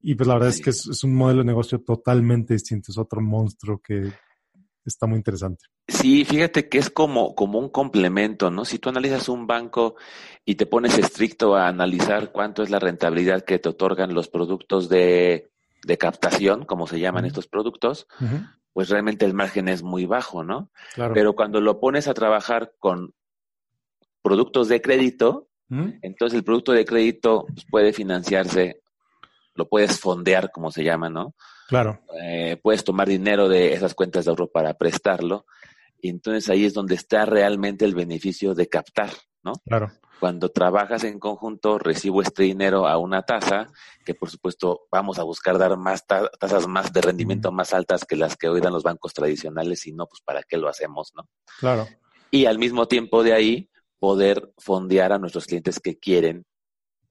Y 0.00 0.14
pues 0.14 0.26
la 0.26 0.34
verdad 0.34 0.50
es 0.50 0.60
que 0.60 0.70
es, 0.70 1.04
un 1.04 1.14
modelo 1.14 1.40
de 1.40 1.46
negocio 1.46 1.80
totalmente 1.80 2.54
distinto, 2.54 2.92
es 2.92 2.98
otro 2.98 3.20
monstruo 3.20 3.80
que 3.80 4.12
está 4.88 5.06
muy 5.06 5.16
interesante. 5.16 5.64
Sí, 5.86 6.24
fíjate 6.24 6.68
que 6.68 6.78
es 6.78 6.90
como, 6.90 7.34
como 7.34 7.58
un 7.58 7.68
complemento, 7.68 8.50
¿no? 8.50 8.64
Si 8.64 8.78
tú 8.78 8.88
analizas 8.88 9.28
un 9.28 9.46
banco 9.46 9.96
y 10.44 10.56
te 10.56 10.66
pones 10.66 10.98
estricto 10.98 11.56
a 11.56 11.68
analizar 11.68 12.32
cuánto 12.32 12.62
es 12.62 12.70
la 12.70 12.78
rentabilidad 12.78 13.44
que 13.44 13.58
te 13.58 13.68
otorgan 13.68 14.14
los 14.14 14.28
productos 14.28 14.88
de, 14.88 15.50
de 15.84 15.98
captación, 15.98 16.64
como 16.64 16.86
se 16.86 17.00
llaman 17.00 17.24
estos 17.24 17.46
productos, 17.46 18.06
pues 18.72 18.88
realmente 18.88 19.24
el 19.24 19.34
margen 19.34 19.68
es 19.68 19.82
muy 19.82 20.06
bajo, 20.06 20.44
¿no? 20.44 20.70
Pero 21.14 21.34
cuando 21.34 21.60
lo 21.60 21.80
pones 21.80 22.08
a 22.08 22.14
trabajar 22.14 22.72
con 22.78 23.14
productos 24.22 24.68
de 24.68 24.80
crédito, 24.80 25.48
entonces 25.70 26.36
el 26.36 26.44
producto 26.44 26.72
de 26.72 26.84
crédito 26.84 27.46
pues, 27.46 27.66
puede 27.70 27.92
financiarse 27.92 28.80
lo 29.58 29.68
puedes 29.68 30.00
fondear, 30.00 30.50
como 30.52 30.70
se 30.70 30.84
llama, 30.84 31.10
¿no? 31.10 31.34
Claro. 31.68 32.00
Eh, 32.18 32.58
puedes 32.62 32.82
tomar 32.82 33.06
dinero 33.06 33.46
de 33.46 33.74
esas 33.74 33.94
cuentas 33.94 34.24
de 34.24 34.30
ahorro 34.30 34.50
para 34.50 34.74
prestarlo. 34.74 35.44
Y 36.00 36.08
entonces 36.08 36.48
ahí 36.48 36.64
es 36.64 36.72
donde 36.72 36.94
está 36.94 37.26
realmente 37.26 37.84
el 37.84 37.94
beneficio 37.94 38.54
de 38.54 38.68
captar, 38.68 39.10
¿no? 39.42 39.52
Claro. 39.66 39.92
Cuando 40.18 40.48
trabajas 40.48 41.04
en 41.04 41.18
conjunto, 41.18 41.78
recibo 41.78 42.22
este 42.22 42.44
dinero 42.44 42.88
a 42.88 42.96
una 42.96 43.22
tasa, 43.22 43.68
que 44.04 44.14
por 44.14 44.30
supuesto 44.30 44.86
vamos 44.90 45.18
a 45.18 45.24
buscar 45.24 45.58
dar 45.58 45.76
más 45.76 46.06
tasas 46.06 46.66
más 46.66 46.92
de 46.92 47.02
rendimiento 47.02 47.52
más 47.52 47.72
altas 47.74 48.04
que 48.04 48.16
las 48.16 48.36
que 48.36 48.48
hoy 48.48 48.60
dan 48.60 48.72
los 48.72 48.82
bancos 48.82 49.12
tradicionales, 49.12 49.86
y 49.86 49.92
no, 49.92 50.06
pues 50.06 50.22
para 50.22 50.42
qué 50.42 50.56
lo 50.56 50.68
hacemos, 50.68 51.12
¿no? 51.14 51.28
Claro. 51.60 51.86
Y 52.30 52.46
al 52.46 52.58
mismo 52.58 52.88
tiempo 52.88 53.22
de 53.22 53.34
ahí, 53.34 53.70
poder 53.98 54.52
fondear 54.56 55.12
a 55.12 55.18
nuestros 55.18 55.46
clientes 55.46 55.78
que 55.78 55.98
quieren 55.98 56.46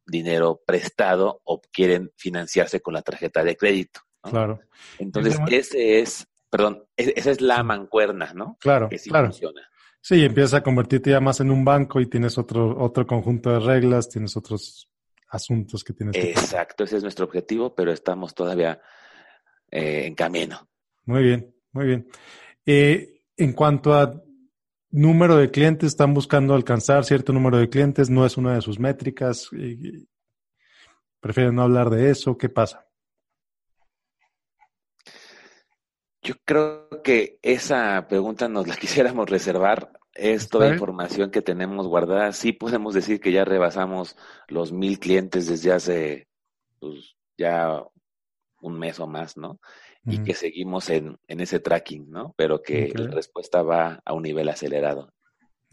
dinero 0.06 0.62
prestado 0.66 1.42
o 1.44 1.62
quieren 1.72 2.12
financiarse 2.18 2.82
con 2.82 2.94
la 2.94 3.02
tarjeta 3.02 3.44
de 3.44 3.56
crédito. 3.56 4.02
Claro. 4.22 4.60
Entonces, 5.00 5.40
ese 5.50 6.00
es, 6.00 6.28
perdón, 6.50 6.86
e-, 6.96 7.14
esa 7.16 7.32
es 7.32 7.42
la 7.42 7.64
mancuerna, 7.64 8.34
¿no? 8.34 8.58
Claro, 8.60 8.90
que 8.90 8.98
sí 8.98 9.10
funciona. 9.10 9.62
Sí, 10.02 10.24
empiezas 10.24 10.56
a 10.56 10.64
convertirte 10.64 11.10
ya 11.10 11.20
más 11.20 11.40
en 11.42 11.52
un 11.52 11.66
banco 11.66 12.00
y 12.00 12.08
tienes 12.08 12.38
otro, 12.38 12.78
otro 12.80 13.06
conjunto 13.06 13.50
de 13.52 13.60
reglas, 13.60 14.10
tienes 14.10 14.38
otros 14.38 14.90
asuntos 15.30 15.84
que 15.84 15.94
tienes 15.94 16.16
que 16.16 16.32
Exacto, 16.32 16.84
ese 16.86 16.98
es 16.98 17.04
nuestro 17.04 17.26
objetivo, 17.26 17.76
pero 17.76 17.92
estamos 17.92 18.34
todavía 18.34 18.80
eh, 19.70 20.06
en 20.06 20.16
camino. 20.16 20.70
Muy 21.06 21.24
bien, 21.24 21.54
muy 21.72 21.86
bien. 21.88 22.08
Eh, 22.66 23.22
en 23.36 23.54
cuanto 23.54 23.94
a 23.94 24.22
número 24.92 25.36
de 25.36 25.52
clientes, 25.52 25.90
están 25.90 26.14
buscando 26.14 26.54
alcanzar 26.54 27.04
cierto 27.04 27.34
número 27.34 27.58
de 27.58 27.70
clientes, 27.70 28.10
no 28.10 28.26
es 28.26 28.38
una 28.38 28.56
de 28.56 28.62
sus 28.62 28.80
métricas. 28.80 29.50
¿Prefieren 31.20 31.56
no 31.56 31.64
hablar 31.64 31.90
de 31.90 32.10
eso? 32.10 32.38
¿Qué 32.38 32.50
pasa? 32.50 32.87
Yo 36.22 36.36
creo 36.44 36.90
que 37.04 37.40
esa 37.42 38.08
pregunta 38.08 38.50
nos 38.50 38.68
la 38.68 38.76
quisiéramos 38.78 39.30
reservar. 39.30 39.92
Es 40.14 40.50
toda 40.50 40.72
información 40.72 41.30
que 41.30 41.44
tenemos 41.44 41.88
guardada. 41.88 42.32
Sí 42.32 42.52
podemos 42.52 42.96
decir 42.96 43.20
que 43.20 43.32
ya 43.32 43.46
rebasamos 43.46 44.16
los 44.48 44.72
mil 44.72 44.98
clientes 44.98 45.48
desde 45.48 45.72
hace 45.72 46.28
pues, 46.80 47.16
ya 47.38 47.84
un 48.62 48.80
mes 48.80 49.00
o 49.00 49.06
más, 49.06 49.38
¿no? 49.38 49.60
y 50.10 50.24
que 50.24 50.34
seguimos 50.34 50.90
en, 50.90 51.18
ese 51.28 51.60
tracking, 51.60 52.10
¿no? 52.10 52.34
Pero 52.38 52.62
que 52.62 52.94
la 52.96 53.12
respuesta 53.12 53.62
va 53.62 54.02
a 54.06 54.14
un 54.14 54.24
nivel 54.24 54.48
acelerado. 54.48 55.14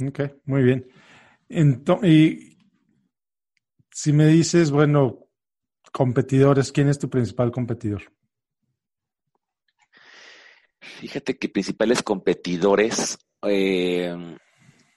Ok, 0.05 0.21
muy 0.45 0.63
bien. 0.63 0.89
Entonces, 1.49 2.11
y 2.11 2.59
si 3.93 4.13
me 4.13 4.27
dices, 4.27 4.73
bueno, 4.73 5.29
competidores, 5.93 6.73
¿quién 6.73 6.89
es 6.89 6.99
tu 6.99 7.09
principal 7.09 7.53
competidor? 7.53 8.03
Fíjate 11.01 11.37
que 11.39 11.49
principales 11.49 12.03
competidores, 12.03 13.19
eh, 13.43 14.15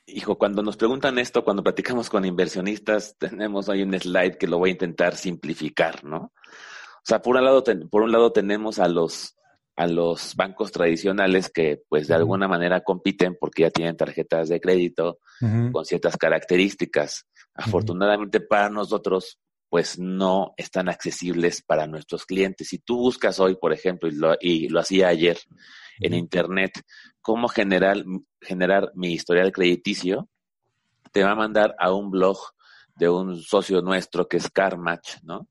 hijo, 0.05 0.37
cuando 0.37 0.61
nos 0.61 0.77
preguntan 0.77 1.19
esto, 1.19 1.43
cuando 1.43 1.63
platicamos 1.63 2.09
con 2.09 2.25
inversionistas, 2.25 3.15
tenemos 3.19 3.69
ahí 3.69 3.83
un 3.83 3.97
slide 3.97 4.37
que 4.37 4.47
lo 4.47 4.57
voy 4.57 4.69
a 4.69 4.73
intentar 4.73 5.15
simplificar, 5.15 6.03
¿no? 6.03 6.17
O 6.17 7.09
sea, 7.09 7.21
por 7.21 7.37
un 7.37 7.45
lado, 7.45 7.63
por 7.89 8.01
un 8.01 8.11
lado 8.11 8.31
tenemos 8.31 8.79
a 8.79 8.87
los 8.87 9.37
a 9.77 9.85
los 9.85 10.35
bancos 10.35 10.71
tradicionales 10.71 11.51
que 11.51 11.83
pues 11.87 12.07
de 12.07 12.15
alguna 12.15 12.47
manera 12.47 12.81
compiten 12.81 13.37
porque 13.39 13.61
ya 13.61 13.69
tienen 13.69 13.95
tarjetas 13.95 14.49
de 14.49 14.59
crédito 14.59 15.19
con 15.71 15.85
ciertas 15.85 16.17
características. 16.17 17.27
Afortunadamente 17.53 18.41
para 18.41 18.71
nosotros 18.71 19.39
pues 19.69 19.99
no 19.99 20.53
están 20.57 20.89
accesibles 20.89 21.61
para 21.61 21.87
nuestros 21.87 22.25
clientes. 22.25 22.69
Si 22.69 22.79
tú 22.79 22.97
buscas 22.97 23.39
hoy, 23.39 23.55
por 23.55 23.73
ejemplo, 23.73 24.09
y 24.09 24.13
lo, 24.13 24.35
y 24.39 24.69
lo 24.69 24.79
hacía 24.79 25.09
ayer 25.09 25.37
en 25.99 26.13
Internet, 26.13 26.81
cómo 27.21 27.47
generar, 27.47 28.03
generar 28.41 28.91
mi 28.95 29.13
historial 29.13 29.51
crediticio, 29.51 30.29
te 31.11 31.23
va 31.23 31.31
a 31.31 31.35
mandar 31.35 31.75
a 31.79 31.93
un 31.93 32.11
blog 32.11 32.37
de 32.95 33.09
un 33.09 33.37
socio 33.41 33.81
nuestro 33.81 34.27
que 34.27 34.37
es 34.37 34.49
CarMatch, 34.49 35.17
¿no? 35.23 35.49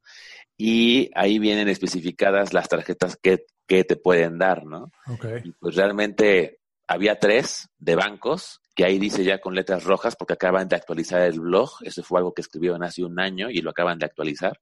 Y 0.56 1.10
ahí 1.14 1.38
vienen 1.38 1.68
especificadas 1.68 2.52
las 2.52 2.68
tarjetas 2.68 3.16
que 3.20 3.44
que 3.66 3.84
te 3.84 3.96
pueden 3.96 4.38
dar, 4.38 4.64
¿no? 4.64 4.90
Okay. 5.06 5.42
pues 5.58 5.74
realmente 5.74 6.60
había 6.86 7.18
tres 7.18 7.68
de 7.78 7.96
bancos 7.96 8.60
que 8.76 8.84
ahí 8.84 8.98
dice 8.98 9.24
ya 9.24 9.40
con 9.40 9.54
letras 9.54 9.84
rojas 9.84 10.16
porque 10.16 10.34
acaban 10.34 10.68
de 10.68 10.76
actualizar 10.76 11.22
el 11.22 11.40
blog. 11.40 11.70
Eso 11.80 12.02
fue 12.02 12.20
algo 12.20 12.34
que 12.34 12.42
escribieron 12.42 12.84
hace 12.84 13.02
un 13.02 13.18
año 13.18 13.48
y 13.50 13.62
lo 13.62 13.70
acaban 13.70 13.98
de 13.98 14.04
actualizar. 14.04 14.60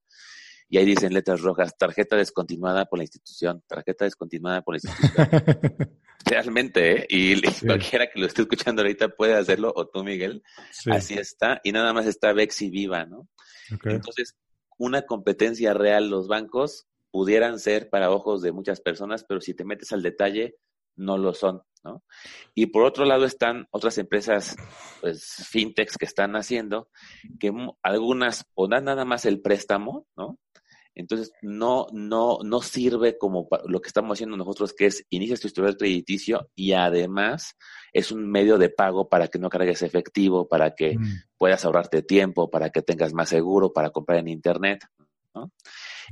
Y 0.69 0.79
ahí 0.79 0.87
dicen 0.87 1.13
letras 1.13 1.41
rojas, 1.41 1.77
tarjeta 1.77 2.17
descontinuada 2.17 2.87
por 2.87 3.01
la 3.01 3.03
institución, 3.03 3.65
tarjeta 3.67 4.05
descontinuada 4.05 4.63
por 4.63 4.75
la 4.75 4.81
institución. 4.83 5.29
Realmente, 6.25 7.03
¿eh? 7.03 7.07
Y 7.11 7.43
cualquiera 7.67 8.09
que 8.09 8.21
lo 8.21 8.27
esté 8.27 8.43
escuchando 8.43 8.83
ahorita 8.83 9.09
puede 9.09 9.35
hacerlo, 9.35 9.73
o 9.75 9.89
tú, 9.89 10.05
Miguel. 10.05 10.45
Así 10.87 11.15
está. 11.15 11.61
Y 11.65 11.73
nada 11.73 11.93
más 11.93 12.07
está 12.07 12.33
Bexi 12.33 12.71
viva, 12.71 13.05
¿no? 13.07 13.29
Entonces, 13.85 14.37
una 14.79 15.03
competencia 15.03 15.75
real 15.75 16.09
los 16.09 16.29
bancos 16.29 16.87
pudieran 17.11 17.59
ser 17.59 17.91
para 17.91 18.13
ojos 18.13 18.43
de 18.43 18.53
muchas 18.53 18.81
personas, 18.81 19.25
pero 19.25 19.41
si 19.41 19.55
te 19.55 19.65
metes 19.65 19.91
al 19.93 20.03
detalle, 20.03 20.57
no 20.97 21.19
lo 21.19 21.35
son, 21.35 21.63
¿no? 21.85 22.03
Y 22.55 22.67
por 22.67 22.85
otro 22.85 23.05
lado 23.05 23.25
están 23.25 23.69
otras 23.71 23.99
empresas, 23.99 24.57
pues, 25.01 25.47
fintechs 25.49 25.97
que 25.97 26.07
están 26.07 26.35
haciendo, 26.35 26.89
que 27.39 27.53
algunas 27.83 28.47
o 28.55 28.67
dan 28.67 28.85
nada 28.85 29.05
más 29.05 29.25
el 29.27 29.41
préstamo, 29.41 30.07
¿no? 30.17 30.39
Entonces, 30.97 31.33
no, 31.43 31.89
no, 31.93 32.39
no 32.45 32.63
sirve 32.63 33.19
como 33.19 33.49
lo 33.67 33.81
que 33.81 33.89
estamos 33.89 34.17
haciendo 34.17 34.37
nosotros, 34.37 34.73
que 34.73 34.87
es 34.87 35.05
inicias 35.11 35.41
tu 35.41 35.49
historial 35.49 35.77
crediticio 35.77 36.49
y 36.55 36.73
además 36.73 37.57
es 37.93 38.13
un 38.13 38.31
medio 38.31 38.59
de 38.59 38.69
pago 38.69 39.09
para 39.09 39.27
que 39.27 39.41
no 39.41 39.49
cargues 39.49 39.83
efectivo, 39.83 40.47
para 40.49 40.75
que 40.75 40.97
mm. 40.97 41.23
puedas 41.37 41.65
ahorrarte 41.65 42.03
tiempo, 42.03 42.49
para 42.49 42.71
que 42.71 42.83
tengas 42.83 43.13
más 43.13 43.29
seguro, 43.29 43.73
para 43.73 43.91
comprar 43.91 44.21
en 44.21 44.29
Internet, 44.29 44.85
¿no? 45.35 45.51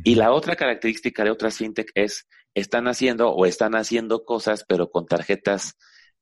Y 0.04 0.14
la 0.14 0.32
otra 0.32 0.56
característica 0.56 1.24
de 1.24 1.30
otras 1.30 1.56
fintech 1.56 1.90
es, 1.94 2.28
están 2.54 2.88
haciendo 2.88 3.30
o 3.30 3.46
están 3.46 3.74
haciendo 3.74 4.24
cosas, 4.24 4.64
pero 4.66 4.90
con 4.90 5.06
tarjetas 5.06 5.76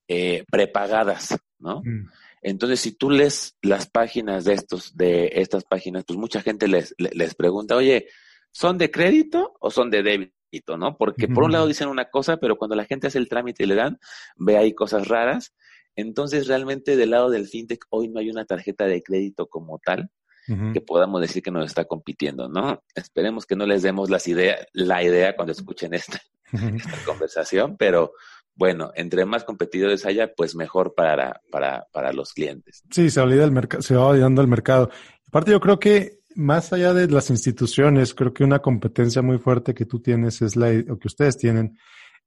eh, 0.08 0.44
prepagadas, 0.50 1.36
¿no? 1.58 1.82
Mm. 1.84 2.08
Entonces, 2.42 2.80
si 2.80 2.92
tú 2.92 3.10
lees 3.10 3.56
las 3.62 3.88
páginas 3.88 4.44
de 4.44 4.54
estos, 4.54 4.96
de 4.96 5.30
estas 5.34 5.64
páginas, 5.64 6.04
pues 6.06 6.18
mucha 6.18 6.40
gente 6.40 6.68
les, 6.68 6.94
les 6.98 7.34
pregunta, 7.34 7.76
oye, 7.76 8.08
¿son 8.50 8.78
de 8.78 8.90
crédito 8.90 9.54
o 9.60 9.70
son 9.70 9.90
de 9.90 10.02
débito, 10.02 10.78
no? 10.78 10.96
Porque 10.96 11.28
por 11.28 11.44
un 11.44 11.52
lado 11.52 11.66
dicen 11.66 11.88
una 11.88 12.06
cosa, 12.06 12.38
pero 12.38 12.56
cuando 12.56 12.76
la 12.76 12.86
gente 12.86 13.08
hace 13.08 13.18
el 13.18 13.28
trámite 13.28 13.64
y 13.64 13.66
le 13.66 13.74
dan, 13.74 13.98
ve 14.36 14.56
ahí 14.56 14.74
cosas 14.74 15.06
raras. 15.06 15.54
Entonces, 15.96 16.46
realmente 16.46 16.96
del 16.96 17.10
lado 17.10 17.28
del 17.28 17.46
fintech, 17.46 17.84
hoy 17.90 18.08
no 18.08 18.20
hay 18.20 18.30
una 18.30 18.46
tarjeta 18.46 18.86
de 18.86 19.02
crédito 19.02 19.48
como 19.48 19.78
tal, 19.78 20.10
que 20.72 20.80
podamos 20.80 21.20
decir 21.20 21.42
que 21.42 21.50
nos 21.50 21.66
está 21.66 21.84
compitiendo, 21.84 22.48
¿no? 22.48 22.82
Esperemos 22.94 23.46
que 23.46 23.56
no 23.56 23.66
les 23.66 23.82
demos 23.82 24.10
las 24.10 24.26
ideas, 24.26 24.66
la 24.72 25.02
idea 25.02 25.36
cuando 25.36 25.52
escuchen 25.52 25.94
esta, 25.94 26.20
conversación, 27.06 27.76
pero 27.76 28.12
bueno, 28.54 28.90
entre 28.96 29.24
más 29.24 29.44
competidores 29.44 30.04
haya, 30.04 30.32
pues 30.34 30.56
mejor 30.56 30.94
para, 30.94 31.40
para, 31.50 31.86
para 31.92 32.12
los 32.12 32.32
clientes. 32.32 32.82
Sí, 32.90 33.10
se 33.10 33.20
olvida 33.20 33.44
el 33.44 33.52
mercado, 33.52 33.82
se 33.82 33.94
va 33.94 34.06
olvidando 34.06 34.42
el 34.42 34.48
mercado. 34.48 34.90
Aparte, 35.28 35.52
yo 35.52 35.60
creo 35.60 35.78
que 35.78 36.20
más 36.34 36.72
allá 36.72 36.92
de 36.92 37.08
las 37.08 37.30
instituciones, 37.30 38.14
creo 38.14 38.32
que 38.32 38.44
una 38.44 38.60
competencia 38.60 39.22
muy 39.22 39.38
fuerte 39.38 39.74
que 39.74 39.86
tú 39.86 40.00
tienes 40.00 40.42
es 40.42 40.56
la, 40.56 40.68
o 40.90 40.98
que 40.98 41.08
ustedes 41.08 41.36
tienen, 41.36 41.78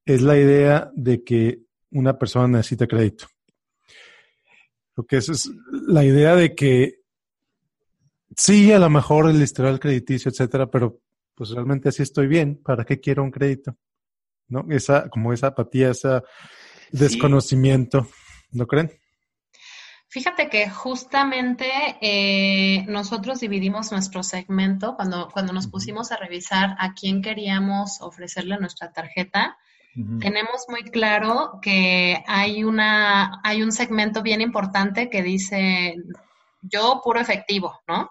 es 0.06 0.22
la 0.22 0.38
idea 0.38 0.92
de 0.96 1.24
que 1.24 1.60
una 1.92 2.18
persona 2.18 2.48
necesita 2.48 2.88
crédito. 2.88 3.28
Lo 4.96 5.06
que 5.06 5.18
es 5.18 5.50
la 5.72 6.04
idea 6.04 6.36
de 6.36 6.54
que 6.54 7.03
Sí, 8.36 8.72
a 8.72 8.80
lo 8.80 8.90
mejor 8.90 9.30
el 9.30 9.42
historial 9.42 9.80
crediticio, 9.80 10.30
etcétera, 10.32 10.68
pero 10.68 11.00
pues 11.36 11.52
realmente 11.52 11.90
así 11.90 12.04
estoy 12.04 12.28
bien. 12.28 12.62
¿Para 12.64 12.86
qué 12.86 13.00
quiero 13.00 13.24
un 13.24 13.32
crédito? 13.32 13.76
¿No? 14.48 14.66
Esa, 14.70 15.10
como 15.10 15.34
esa 15.34 15.48
apatía, 15.48 15.92
ese 15.92 16.22
desconocimiento, 16.92 18.08
¿no 18.52 18.68
creen? 18.68 18.92
Fíjate 20.14 20.48
que 20.48 20.70
justamente 20.70 21.68
eh, 22.00 22.86
nosotros 22.88 23.40
dividimos 23.40 23.92
nuestro 23.92 24.22
segmento 24.22 24.96
cuando, 24.96 25.28
cuando 25.34 25.54
nos 25.54 25.66
pusimos 25.66 26.12
a 26.12 26.18
revisar 26.18 26.76
a 26.78 26.94
quién 26.94 27.24
queríamos 27.24 28.00
ofrecerle 28.00 28.58
nuestra 28.60 28.92
tarjeta. 28.92 29.58
Tenemos 30.20 30.66
muy 30.70 30.84
claro 30.84 31.60
que 31.62 32.24
hay 32.28 32.64
una, 32.64 33.42
hay 33.44 33.62
un 33.62 33.72
segmento 33.72 34.24
bien 34.24 34.42
importante 34.42 35.08
que 35.10 35.22
dice 35.22 35.96
yo 36.64 37.02
puro 37.04 37.20
efectivo, 37.20 37.80
¿no? 37.88 38.10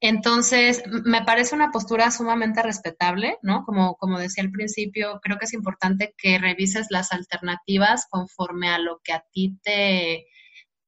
Entonces, 0.00 0.82
me 1.04 1.22
parece 1.24 1.54
una 1.54 1.70
postura 1.70 2.10
sumamente 2.10 2.62
respetable, 2.62 3.38
¿no? 3.40 3.64
Como, 3.64 3.96
como 3.96 4.18
decía 4.18 4.44
al 4.44 4.50
principio, 4.50 5.18
creo 5.22 5.38
que 5.38 5.46
es 5.46 5.54
importante 5.54 6.14
que 6.18 6.36
revises 6.38 6.88
las 6.90 7.10
alternativas 7.12 8.06
conforme 8.10 8.68
a 8.68 8.78
lo 8.78 9.00
que 9.02 9.14
a 9.14 9.24
ti 9.32 9.58
te, 9.62 10.26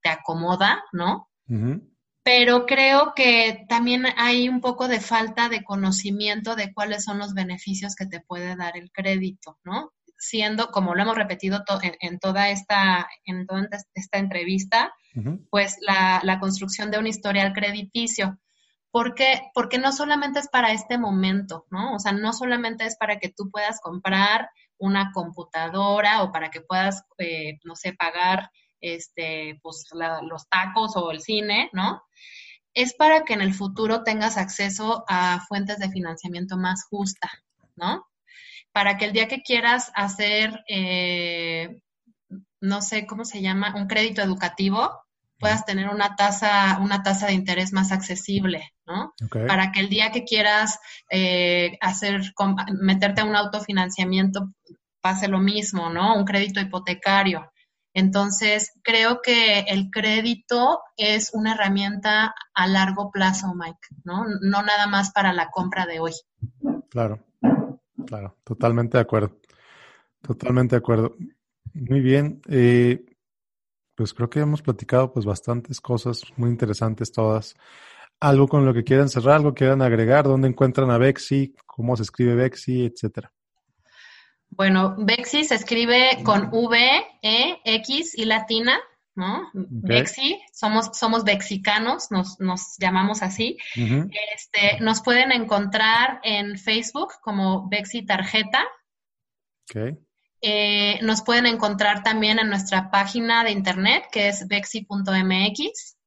te 0.03 0.09
acomoda, 0.09 0.83
¿no? 0.91 1.29
Pero 2.23 2.65
creo 2.65 3.13
que 3.15 3.65
también 3.69 4.05
hay 4.17 4.49
un 4.49 4.61
poco 4.61 4.87
de 4.87 4.99
falta 4.99 5.49
de 5.49 5.63
conocimiento 5.63 6.55
de 6.55 6.73
cuáles 6.73 7.03
son 7.05 7.17
los 7.17 7.33
beneficios 7.33 7.95
que 7.95 8.05
te 8.05 8.19
puede 8.19 8.55
dar 8.55 8.77
el 8.77 8.91
crédito, 8.91 9.57
¿no? 9.63 9.93
Siendo, 10.17 10.67
como 10.67 10.93
lo 10.93 11.01
hemos 11.01 11.15
repetido 11.15 11.63
en, 12.01 12.19
toda 12.19 12.49
esta, 12.49 13.07
en 13.23 13.47
toda 13.47 13.67
esta 13.95 14.17
entrevista, 14.19 14.93
pues 15.49 15.77
la, 15.81 16.21
la, 16.23 16.39
construcción 16.39 16.91
de 16.91 16.99
un 16.99 17.07
historial 17.07 17.53
crediticio. 17.53 18.39
Porque, 18.89 19.41
porque 19.53 19.77
no 19.77 19.91
solamente 19.91 20.39
es 20.39 20.47
para 20.47 20.71
este 20.71 20.97
momento, 20.97 21.65
¿no? 21.69 21.95
O 21.95 21.99
sea, 21.99 22.13
no 22.13 22.33
solamente 22.33 22.85
es 22.85 22.97
para 22.97 23.19
que 23.19 23.29
tú 23.29 23.49
puedas 23.51 23.79
comprar 23.81 24.49
una 24.77 25.11
computadora 25.11 26.23
o 26.23 26.31
para 26.31 26.49
que 26.49 26.61
puedas, 26.61 27.03
eh, 27.17 27.59
no 27.63 27.75
sé, 27.75 27.93
pagar 27.93 28.49
este, 28.81 29.59
pues, 29.61 29.89
los 29.93 30.47
tacos 30.49 30.95
o 30.95 31.11
el 31.11 31.21
cine, 31.21 31.69
¿no? 31.73 32.03
Es 32.73 32.93
para 32.93 33.23
que 33.23 33.33
en 33.33 33.41
el 33.41 33.53
futuro 33.53 34.03
tengas 34.03 34.37
acceso 34.37 35.03
a 35.07 35.43
fuentes 35.47 35.79
de 35.79 35.89
financiamiento 35.89 36.57
más 36.57 36.85
justa, 36.89 37.29
¿no? 37.75 38.05
Para 38.71 38.97
que 38.97 39.05
el 39.05 39.13
día 39.13 39.27
que 39.27 39.41
quieras 39.41 39.91
hacer, 39.95 40.63
eh, 40.67 41.81
no 42.61 42.81
sé 42.81 43.07
cómo 43.07 43.25
se 43.25 43.41
llama, 43.41 43.75
un 43.75 43.87
crédito 43.87 44.21
educativo, 44.21 44.91
puedas 45.39 45.65
tener 45.65 45.89
una 45.89 46.15
tasa, 46.15 46.79
una 46.81 47.03
tasa 47.03 47.27
de 47.27 47.33
interés 47.33 47.73
más 47.73 47.91
accesible, 47.91 48.73
¿no? 48.85 49.13
Para 49.29 49.71
que 49.71 49.79
el 49.79 49.89
día 49.89 50.11
que 50.11 50.23
quieras 50.23 50.79
eh, 51.09 51.77
hacer, 51.81 52.21
meterte 52.79 53.21
a 53.21 53.25
un 53.25 53.35
autofinanciamiento 53.35 54.51
pase 55.01 55.27
lo 55.27 55.39
mismo, 55.39 55.89
¿no? 55.89 56.15
Un 56.15 56.25
crédito 56.25 56.59
hipotecario. 56.59 57.51
Entonces, 57.93 58.73
creo 58.83 59.21
que 59.23 59.61
el 59.61 59.89
crédito 59.89 60.81
es 60.97 61.31
una 61.33 61.53
herramienta 61.53 62.35
a 62.53 62.67
largo 62.67 63.09
plazo, 63.11 63.55
Mike, 63.55 63.79
¿no? 64.03 64.25
No 64.41 64.61
nada 64.61 64.85
más 64.87 65.11
para 65.11 65.33
la 65.33 65.49
compra 65.49 65.85
de 65.85 65.99
hoy. 65.99 66.13
Claro, 66.89 67.25
claro, 68.05 68.37
totalmente 68.43 68.97
de 68.97 69.01
acuerdo. 69.01 69.39
Totalmente 70.21 70.75
de 70.75 70.79
acuerdo. 70.79 71.15
Muy 71.73 72.01
bien. 72.01 72.41
Eh, 72.49 73.05
pues 73.97 74.13
creo 74.13 74.29
que 74.29 74.39
hemos 74.39 74.61
platicado 74.61 75.11
pues 75.11 75.25
bastantes 75.25 75.81
cosas 75.81 76.21
muy 76.35 76.51
interesantes 76.51 77.11
todas. 77.11 77.55
Algo 78.19 78.47
con 78.47 78.63
lo 78.63 78.71
que 78.71 78.83
quieran 78.83 79.09
cerrar, 79.09 79.37
algo 79.37 79.55
que 79.55 79.65
quieran 79.65 79.81
agregar, 79.81 80.25
dónde 80.25 80.47
encuentran 80.47 80.91
a 80.91 80.99
Bexi, 80.99 81.55
cómo 81.65 81.97
se 81.97 82.03
escribe 82.03 82.35
Bexi, 82.35 82.85
etcétera. 82.85 83.33
Bueno, 84.49 84.95
Bexi 84.99 85.43
se 85.45 85.55
escribe 85.55 86.19
con 86.23 86.49
V, 86.51 86.77
E, 87.23 87.59
X 87.65 88.15
y 88.15 88.25
latina, 88.25 88.79
¿no? 89.15 89.49
Bexi, 89.53 90.39
somos, 90.53 90.91
somos 90.93 91.23
bexicanos, 91.23 92.11
nos, 92.11 92.39
nos 92.39 92.77
llamamos 92.77 93.23
así. 93.23 93.57
este, 93.75 94.79
nos 94.79 95.01
pueden 95.01 95.31
encontrar 95.31 96.19
en 96.21 96.57
Facebook 96.59 97.13
como 97.21 97.67
Bexi 97.67 98.05
Tarjeta. 98.05 98.63
Eh, 100.41 100.99
nos 101.01 101.23
pueden 101.23 101.45
encontrar 101.45 102.03
también 102.03 102.39
en 102.39 102.49
nuestra 102.49 102.91
página 102.91 103.43
de 103.43 103.51
internet 103.51 104.05
que 104.11 104.27
es 104.27 104.47
bexi.mx 104.47 105.97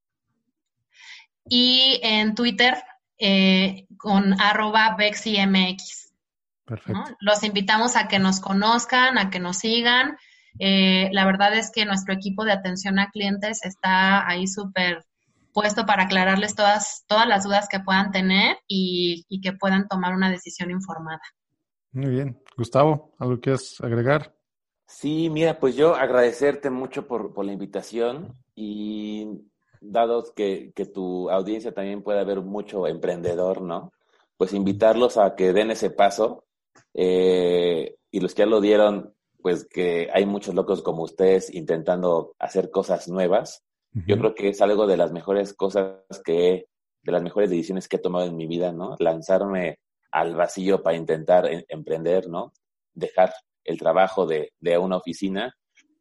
y 1.48 2.00
en 2.02 2.34
Twitter 2.34 2.80
eh, 3.18 3.86
con 3.96 4.40
arroba 4.40 4.94
beximx. 4.96 6.12
Perfecto. 6.64 7.16
Los 7.18 7.42
invitamos 7.42 7.96
a 7.96 8.06
que 8.06 8.20
nos 8.20 8.40
conozcan, 8.40 9.18
a 9.18 9.30
que 9.30 9.40
nos 9.40 9.58
sigan. 9.58 10.16
Eh, 10.58 11.08
la 11.12 11.24
verdad 11.24 11.54
es 11.54 11.70
que 11.72 11.84
nuestro 11.84 12.14
equipo 12.14 12.44
de 12.44 12.52
atención 12.52 12.98
a 12.98 13.10
clientes 13.10 13.64
está 13.64 14.28
ahí 14.28 14.46
súper 14.46 15.04
puesto 15.52 15.84
para 15.86 16.04
aclararles 16.04 16.54
todas, 16.54 17.04
todas 17.08 17.26
las 17.26 17.44
dudas 17.44 17.66
que 17.68 17.80
puedan 17.80 18.12
tener 18.12 18.56
y, 18.68 19.26
que 19.42 19.52
puedan 19.52 19.88
tomar 19.88 20.14
una 20.14 20.30
decisión 20.30 20.70
informada. 20.70 21.20
Muy 21.92 22.10
bien. 22.10 22.40
Gustavo, 22.56 23.12
¿algo 23.18 23.40
quieres 23.40 23.80
agregar? 23.80 24.34
Sí, 24.86 25.30
mira, 25.30 25.58
pues 25.58 25.76
yo 25.76 25.94
agradecerte 25.94 26.70
mucho 26.70 27.06
por, 27.06 27.44
la 27.44 27.52
invitación 27.52 28.36
y 28.54 29.26
dado 29.80 30.24
que, 30.34 30.72
que, 30.74 30.86
tu 30.86 31.30
audiencia 31.30 31.72
también 31.72 32.02
puede 32.02 32.20
haber 32.20 32.40
mucho 32.40 32.86
emprendedor, 32.86 33.62
¿no? 33.62 33.92
Pues 34.36 34.52
invitarlos 34.52 35.16
a 35.16 35.36
que 35.36 35.52
den 35.52 35.70
ese 35.70 35.90
paso 35.90 36.44
eh, 36.94 37.96
y 38.10 38.20
los 38.20 38.34
que 38.34 38.42
ya 38.42 38.46
lo 38.46 38.60
dieron, 38.60 39.14
pues 39.40 39.66
que 39.66 40.08
hay 40.12 40.26
muchos 40.26 40.54
locos 40.54 40.82
como 40.82 41.02
ustedes 41.02 41.52
intentando 41.54 42.34
hacer 42.38 42.70
cosas 42.70 43.08
nuevas. 43.08 43.64
Yo 44.06 44.16
creo 44.18 44.34
que 44.36 44.50
es 44.50 44.60
algo 44.62 44.86
de 44.86 44.96
las 44.96 45.10
mejores 45.10 45.52
cosas 45.52 45.96
que, 46.24 46.66
de 47.02 47.12
las 47.12 47.22
mejores 47.22 47.50
decisiones 47.50 47.88
que 47.88 47.96
he 47.96 48.00
tomado 48.00 48.26
en 48.26 48.36
mi 48.36 48.46
vida, 48.46 48.70
¿no? 48.70 48.94
Lanzarme 49.00 49.78
al 50.10 50.34
vacío 50.34 50.82
para 50.82 50.96
intentar 50.96 51.46
em, 51.46 51.64
emprender, 51.68 52.28
¿no? 52.28 52.52
Dejar 52.94 53.32
el 53.64 53.78
trabajo 53.78 54.26
de, 54.26 54.52
de 54.60 54.78
una 54.78 54.96
oficina, 54.96 55.54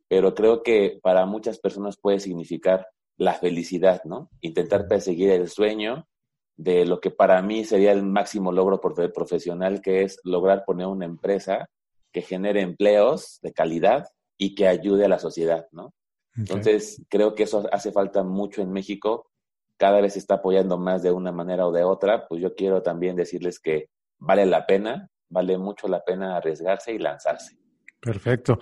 pero 0.08 0.34
creo 0.34 0.64
que 0.64 1.00
para 1.02 1.26
muchas 1.26 1.60
personas 1.60 1.98
puede 1.98 2.20
significar 2.20 2.88
la 3.18 3.34
felicidad, 3.34 4.04
¿no? 4.06 4.30
Intentar 4.42 4.88
perseguir 4.88 5.30
el 5.32 5.50
sueño 5.50 6.08
de 6.56 6.86
lo 6.86 7.00
que 7.00 7.12
para 7.12 7.42
mí 7.42 7.64
sería 7.64 7.92
el 7.92 8.04
máximo 8.04 8.52
logro 8.52 8.82
profesional, 8.82 9.82
que 9.82 10.04
es 10.04 10.20
lograr 10.24 10.66
poner 10.66 10.88
una 10.88 11.06
empresa 11.06 11.70
que 12.12 12.22
genere 12.22 12.62
empleos 12.62 13.40
de 13.42 13.54
calidad 13.54 14.08
y 14.38 14.56
que 14.56 14.68
ayude 14.68 15.06
a 15.06 15.10
la 15.10 15.20
sociedad, 15.20 15.68
¿no? 15.72 15.94
Entonces, 16.36 17.02
creo 17.10 17.36
que 17.36 17.44
eso 17.44 17.68
hace 17.72 17.92
falta 17.92 18.24
mucho 18.24 18.62
en 18.62 18.72
México. 18.72 19.30
Cada 19.78 20.00
vez 20.00 20.14
se 20.14 20.20
está 20.20 20.36
apoyando 20.36 20.78
más 20.78 21.04
de 21.04 21.12
una 21.12 21.32
manera 21.32 21.68
o 21.68 21.72
de 21.72 21.84
otra. 21.84 22.28
Pues 22.28 22.42
yo 22.42 22.56
quiero 22.56 22.82
también 22.82 23.16
decirles 23.16 23.60
que 23.60 23.90
vale 24.20 24.46
la 24.46 24.66
pena, 24.66 25.10
vale 25.30 25.58
mucho 25.58 25.88
la 25.88 26.04
pena 26.04 26.38
arriesgarse 26.38 26.94
y 26.94 27.00
lanzarse. 27.00 27.58
Perfecto. 28.00 28.60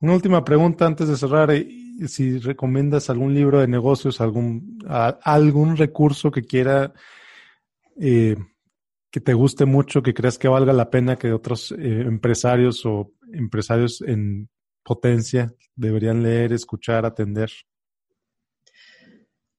Una 0.00 0.14
última 0.14 0.44
pregunta 0.44 0.86
antes 0.86 1.08
de 1.08 1.16
cerrar. 1.16 1.50
Eh, 1.50 1.68
si 2.06 2.38
recomiendas 2.38 3.10
algún 3.10 3.34
libro 3.34 3.60
de 3.60 3.66
negocios, 3.66 4.20
algún, 4.20 4.78
algún 4.86 5.76
recurso 5.76 6.30
que 6.30 6.42
quiera 6.42 6.92
eh, 8.00 8.36
que 9.10 9.20
te 9.20 9.34
guste 9.34 9.64
mucho, 9.64 10.02
que 10.02 10.14
creas 10.14 10.38
que 10.38 10.48
valga 10.48 10.72
la 10.72 10.90
pena 10.90 11.16
que 11.16 11.32
otros 11.32 11.72
eh, 11.72 12.02
empresarios 12.02 12.84
o 12.86 13.12
empresarios 13.32 14.00
en 14.02 14.48
potencia 14.82 15.52
deberían 15.74 16.22
leer, 16.22 16.52
escuchar, 16.52 17.04
atender? 17.04 17.50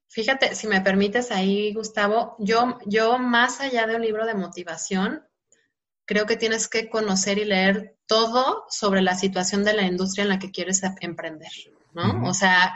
Fíjate, 0.08 0.56
si 0.56 0.68
me 0.68 0.82
permites 0.82 1.32
ahí, 1.32 1.74
Gustavo, 1.74 2.36
yo, 2.40 2.80
yo 2.86 3.20
más 3.20 3.62
allá 3.62 3.86
de 3.86 3.96
un 3.96 4.02
libro 4.02 4.26
de 4.26 4.34
motivación, 4.34 5.24
creo 6.10 6.26
que 6.26 6.38
tienes 6.38 6.68
que 6.68 6.90
conocer 6.90 7.38
y 7.38 7.46
leer 7.46 7.96
todo 8.08 8.66
sobre 8.68 9.04
la 9.04 9.14
situación 9.14 9.64
de 9.64 9.74
la 9.74 9.84
industria 9.84 10.24
en 10.24 10.30
la 10.30 10.40
que 10.40 10.50
quieres 10.50 10.82
emprender, 11.02 11.52
¿no? 11.94 12.28
O 12.28 12.34
sea, 12.34 12.74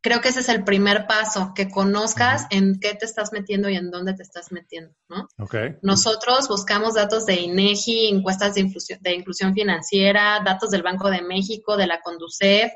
creo 0.00 0.20
que 0.20 0.28
ese 0.28 0.38
es 0.38 0.48
el 0.48 0.62
primer 0.62 1.08
paso, 1.08 1.52
que 1.52 1.68
conozcas 1.68 2.46
en 2.50 2.78
qué 2.78 2.94
te 2.94 3.06
estás 3.06 3.32
metiendo 3.32 3.68
y 3.68 3.74
en 3.74 3.90
dónde 3.90 4.14
te 4.14 4.22
estás 4.22 4.52
metiendo, 4.52 4.94
¿no? 5.08 5.26
Okay. 5.36 5.78
Nosotros 5.82 6.46
buscamos 6.46 6.94
datos 6.94 7.26
de 7.26 7.40
INEGI, 7.40 8.06
encuestas 8.06 8.54
de 8.54 8.60
inclusión, 8.60 9.00
de 9.02 9.14
inclusión 9.16 9.52
financiera, 9.52 10.40
datos 10.44 10.70
del 10.70 10.84
Banco 10.84 11.10
de 11.10 11.22
México, 11.22 11.76
de 11.76 11.88
la 11.88 12.00
Conducef. 12.00 12.70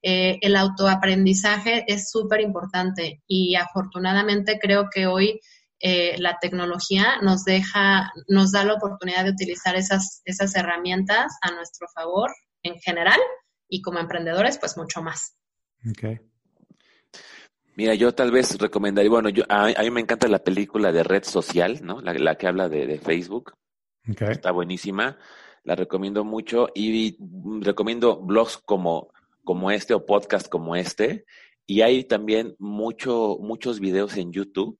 Eh, 0.00 0.38
el 0.42 0.54
autoaprendizaje 0.54 1.84
es 1.88 2.08
súper 2.08 2.40
importante 2.40 3.24
y 3.26 3.56
afortunadamente 3.56 4.60
creo 4.60 4.88
que 4.94 5.08
hoy 5.08 5.40
eh, 5.80 6.16
la 6.18 6.38
tecnología 6.38 7.16
nos 7.22 7.44
deja, 7.44 8.12
nos 8.28 8.52
da 8.52 8.64
la 8.64 8.74
oportunidad 8.74 9.24
de 9.24 9.30
utilizar 9.30 9.76
esas, 9.76 10.20
esas 10.26 10.54
herramientas 10.54 11.38
a 11.40 11.52
nuestro 11.52 11.88
favor 11.94 12.30
en 12.62 12.78
general 12.80 13.18
y 13.68 13.80
como 13.80 13.98
emprendedores, 13.98 14.58
pues 14.58 14.76
mucho 14.76 15.00
más. 15.00 15.36
Okay. 15.90 16.20
Mira, 17.76 17.94
yo 17.94 18.12
tal 18.14 18.30
vez 18.30 18.58
recomendaría, 18.58 19.10
bueno, 19.10 19.30
yo, 19.30 19.44
a, 19.48 19.68
mí 19.68 19.90
me 19.90 20.02
encanta 20.02 20.28
la 20.28 20.44
película 20.44 20.92
de 20.92 21.02
Red 21.02 21.24
Social, 21.24 21.80
¿no? 21.82 22.00
La, 22.02 22.34
que 22.36 22.46
habla 22.46 22.68
de, 22.68 22.98
Facebook. 22.98 23.54
Está 24.04 24.50
buenísima, 24.50 25.16
la 25.64 25.76
recomiendo 25.76 26.24
mucho 26.24 26.68
y, 26.74 27.16
recomiendo 27.62 28.20
blogs 28.20 28.58
como, 28.58 29.12
como 29.44 29.70
este 29.70 29.94
o 29.94 30.04
podcast 30.04 30.48
como 30.48 30.76
este. 30.76 31.24
Y 31.64 31.82
hay 31.82 32.04
también 32.04 32.56
mucho, 32.58 33.38
muchos 33.40 33.80
videos 33.80 34.16
en 34.16 34.32
YouTube. 34.32 34.78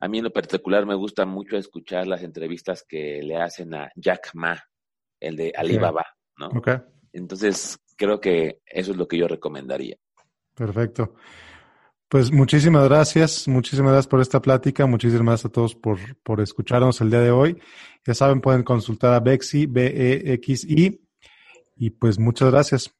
A 0.00 0.08
mí 0.08 0.18
en 0.18 0.24
lo 0.24 0.32
particular 0.32 0.86
me 0.86 0.94
gusta 0.94 1.26
mucho 1.26 1.56
escuchar 1.56 2.06
las 2.06 2.22
entrevistas 2.22 2.84
que 2.88 3.22
le 3.22 3.36
hacen 3.36 3.74
a 3.74 3.90
Jack 3.94 4.30
Ma, 4.34 4.58
el 5.20 5.36
de 5.36 5.52
Alibaba, 5.54 6.06
¿no? 6.38 6.48
Okay. 6.48 6.78
Entonces, 7.12 7.78
creo 7.96 8.20
que 8.20 8.62
eso 8.64 8.92
es 8.92 8.96
lo 8.96 9.06
que 9.06 9.18
yo 9.18 9.28
recomendaría. 9.28 9.96
Perfecto. 10.54 11.14
Pues 12.08 12.32
muchísimas 12.32 12.88
gracias, 12.88 13.46
muchísimas 13.46 13.92
gracias 13.92 14.08
por 14.08 14.20
esta 14.20 14.42
plática, 14.42 14.84
muchísimas 14.86 15.26
gracias 15.26 15.46
a 15.46 15.52
todos 15.52 15.76
por, 15.76 15.98
por 16.22 16.40
escucharnos 16.40 17.00
el 17.02 17.10
día 17.10 17.20
de 17.20 17.30
hoy. 17.30 17.62
Ya 18.04 18.14
saben, 18.14 18.40
pueden 18.40 18.64
consultar 18.64 19.14
a 19.14 19.20
Bexi, 19.20 19.66
B-E-X-I, 19.66 21.00
y 21.76 21.90
pues 21.90 22.18
muchas 22.18 22.50
gracias. 22.50 22.92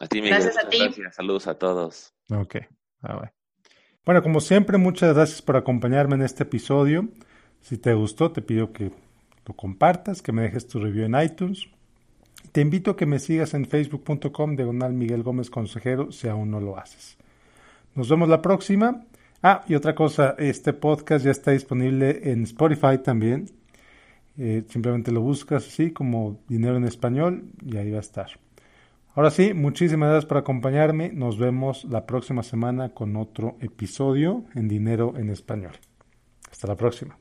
A 0.00 0.06
ti, 0.06 0.22
Miguel. 0.22 0.40
Gracias 0.40 0.64
a 0.64 0.68
ti. 0.68 0.78
Gracias. 0.78 1.16
Saludos 1.16 1.46
a 1.46 1.58
todos. 1.58 2.14
Ok. 2.30 2.56
Ah, 3.02 3.30
bueno, 4.04 4.22
como 4.22 4.40
siempre, 4.40 4.78
muchas 4.78 5.14
gracias 5.14 5.42
por 5.42 5.56
acompañarme 5.56 6.16
en 6.16 6.22
este 6.22 6.42
episodio. 6.42 7.08
Si 7.60 7.78
te 7.78 7.94
gustó, 7.94 8.30
te 8.30 8.42
pido 8.42 8.72
que 8.72 8.92
lo 9.46 9.54
compartas, 9.54 10.20
que 10.20 10.32
me 10.32 10.42
dejes 10.42 10.66
tu 10.66 10.78
review 10.78 11.06
en 11.06 11.20
iTunes. 11.20 11.66
Te 12.52 12.60
invito 12.60 12.92
a 12.92 12.96
que 12.96 13.06
me 13.06 13.18
sigas 13.18 13.54
en 13.54 13.66
facebook.com 13.66 14.56
diagonal 14.56 14.92
Miguel 14.92 15.22
Gómez 15.22 15.50
Consejero 15.50 16.12
si 16.12 16.28
aún 16.28 16.50
no 16.50 16.60
lo 16.60 16.78
haces. 16.78 17.16
Nos 17.94 18.08
vemos 18.08 18.28
la 18.28 18.42
próxima. 18.42 19.04
Ah, 19.42 19.62
y 19.68 19.74
otra 19.74 19.94
cosa, 19.94 20.34
este 20.38 20.72
podcast 20.72 21.24
ya 21.24 21.30
está 21.30 21.50
disponible 21.50 22.30
en 22.30 22.44
Spotify 22.44 22.98
también. 23.02 23.50
Eh, 24.36 24.64
simplemente 24.68 25.12
lo 25.12 25.20
buscas 25.20 25.66
así 25.66 25.92
como 25.92 26.40
Dinero 26.48 26.76
en 26.76 26.84
Español 26.84 27.44
y 27.64 27.76
ahí 27.76 27.90
va 27.90 27.98
a 27.98 28.00
estar. 28.00 28.30
Ahora 29.14 29.30
sí, 29.30 29.54
muchísimas 29.54 30.08
gracias 30.08 30.26
por 30.26 30.38
acompañarme. 30.38 31.12
Nos 31.12 31.38
vemos 31.38 31.84
la 31.84 32.04
próxima 32.04 32.42
semana 32.42 32.94
con 32.94 33.14
otro 33.16 33.56
episodio 33.60 34.44
en 34.56 34.66
Dinero 34.66 35.14
en 35.16 35.30
Español. 35.30 35.74
Hasta 36.50 36.66
la 36.66 36.74
próxima. 36.74 37.16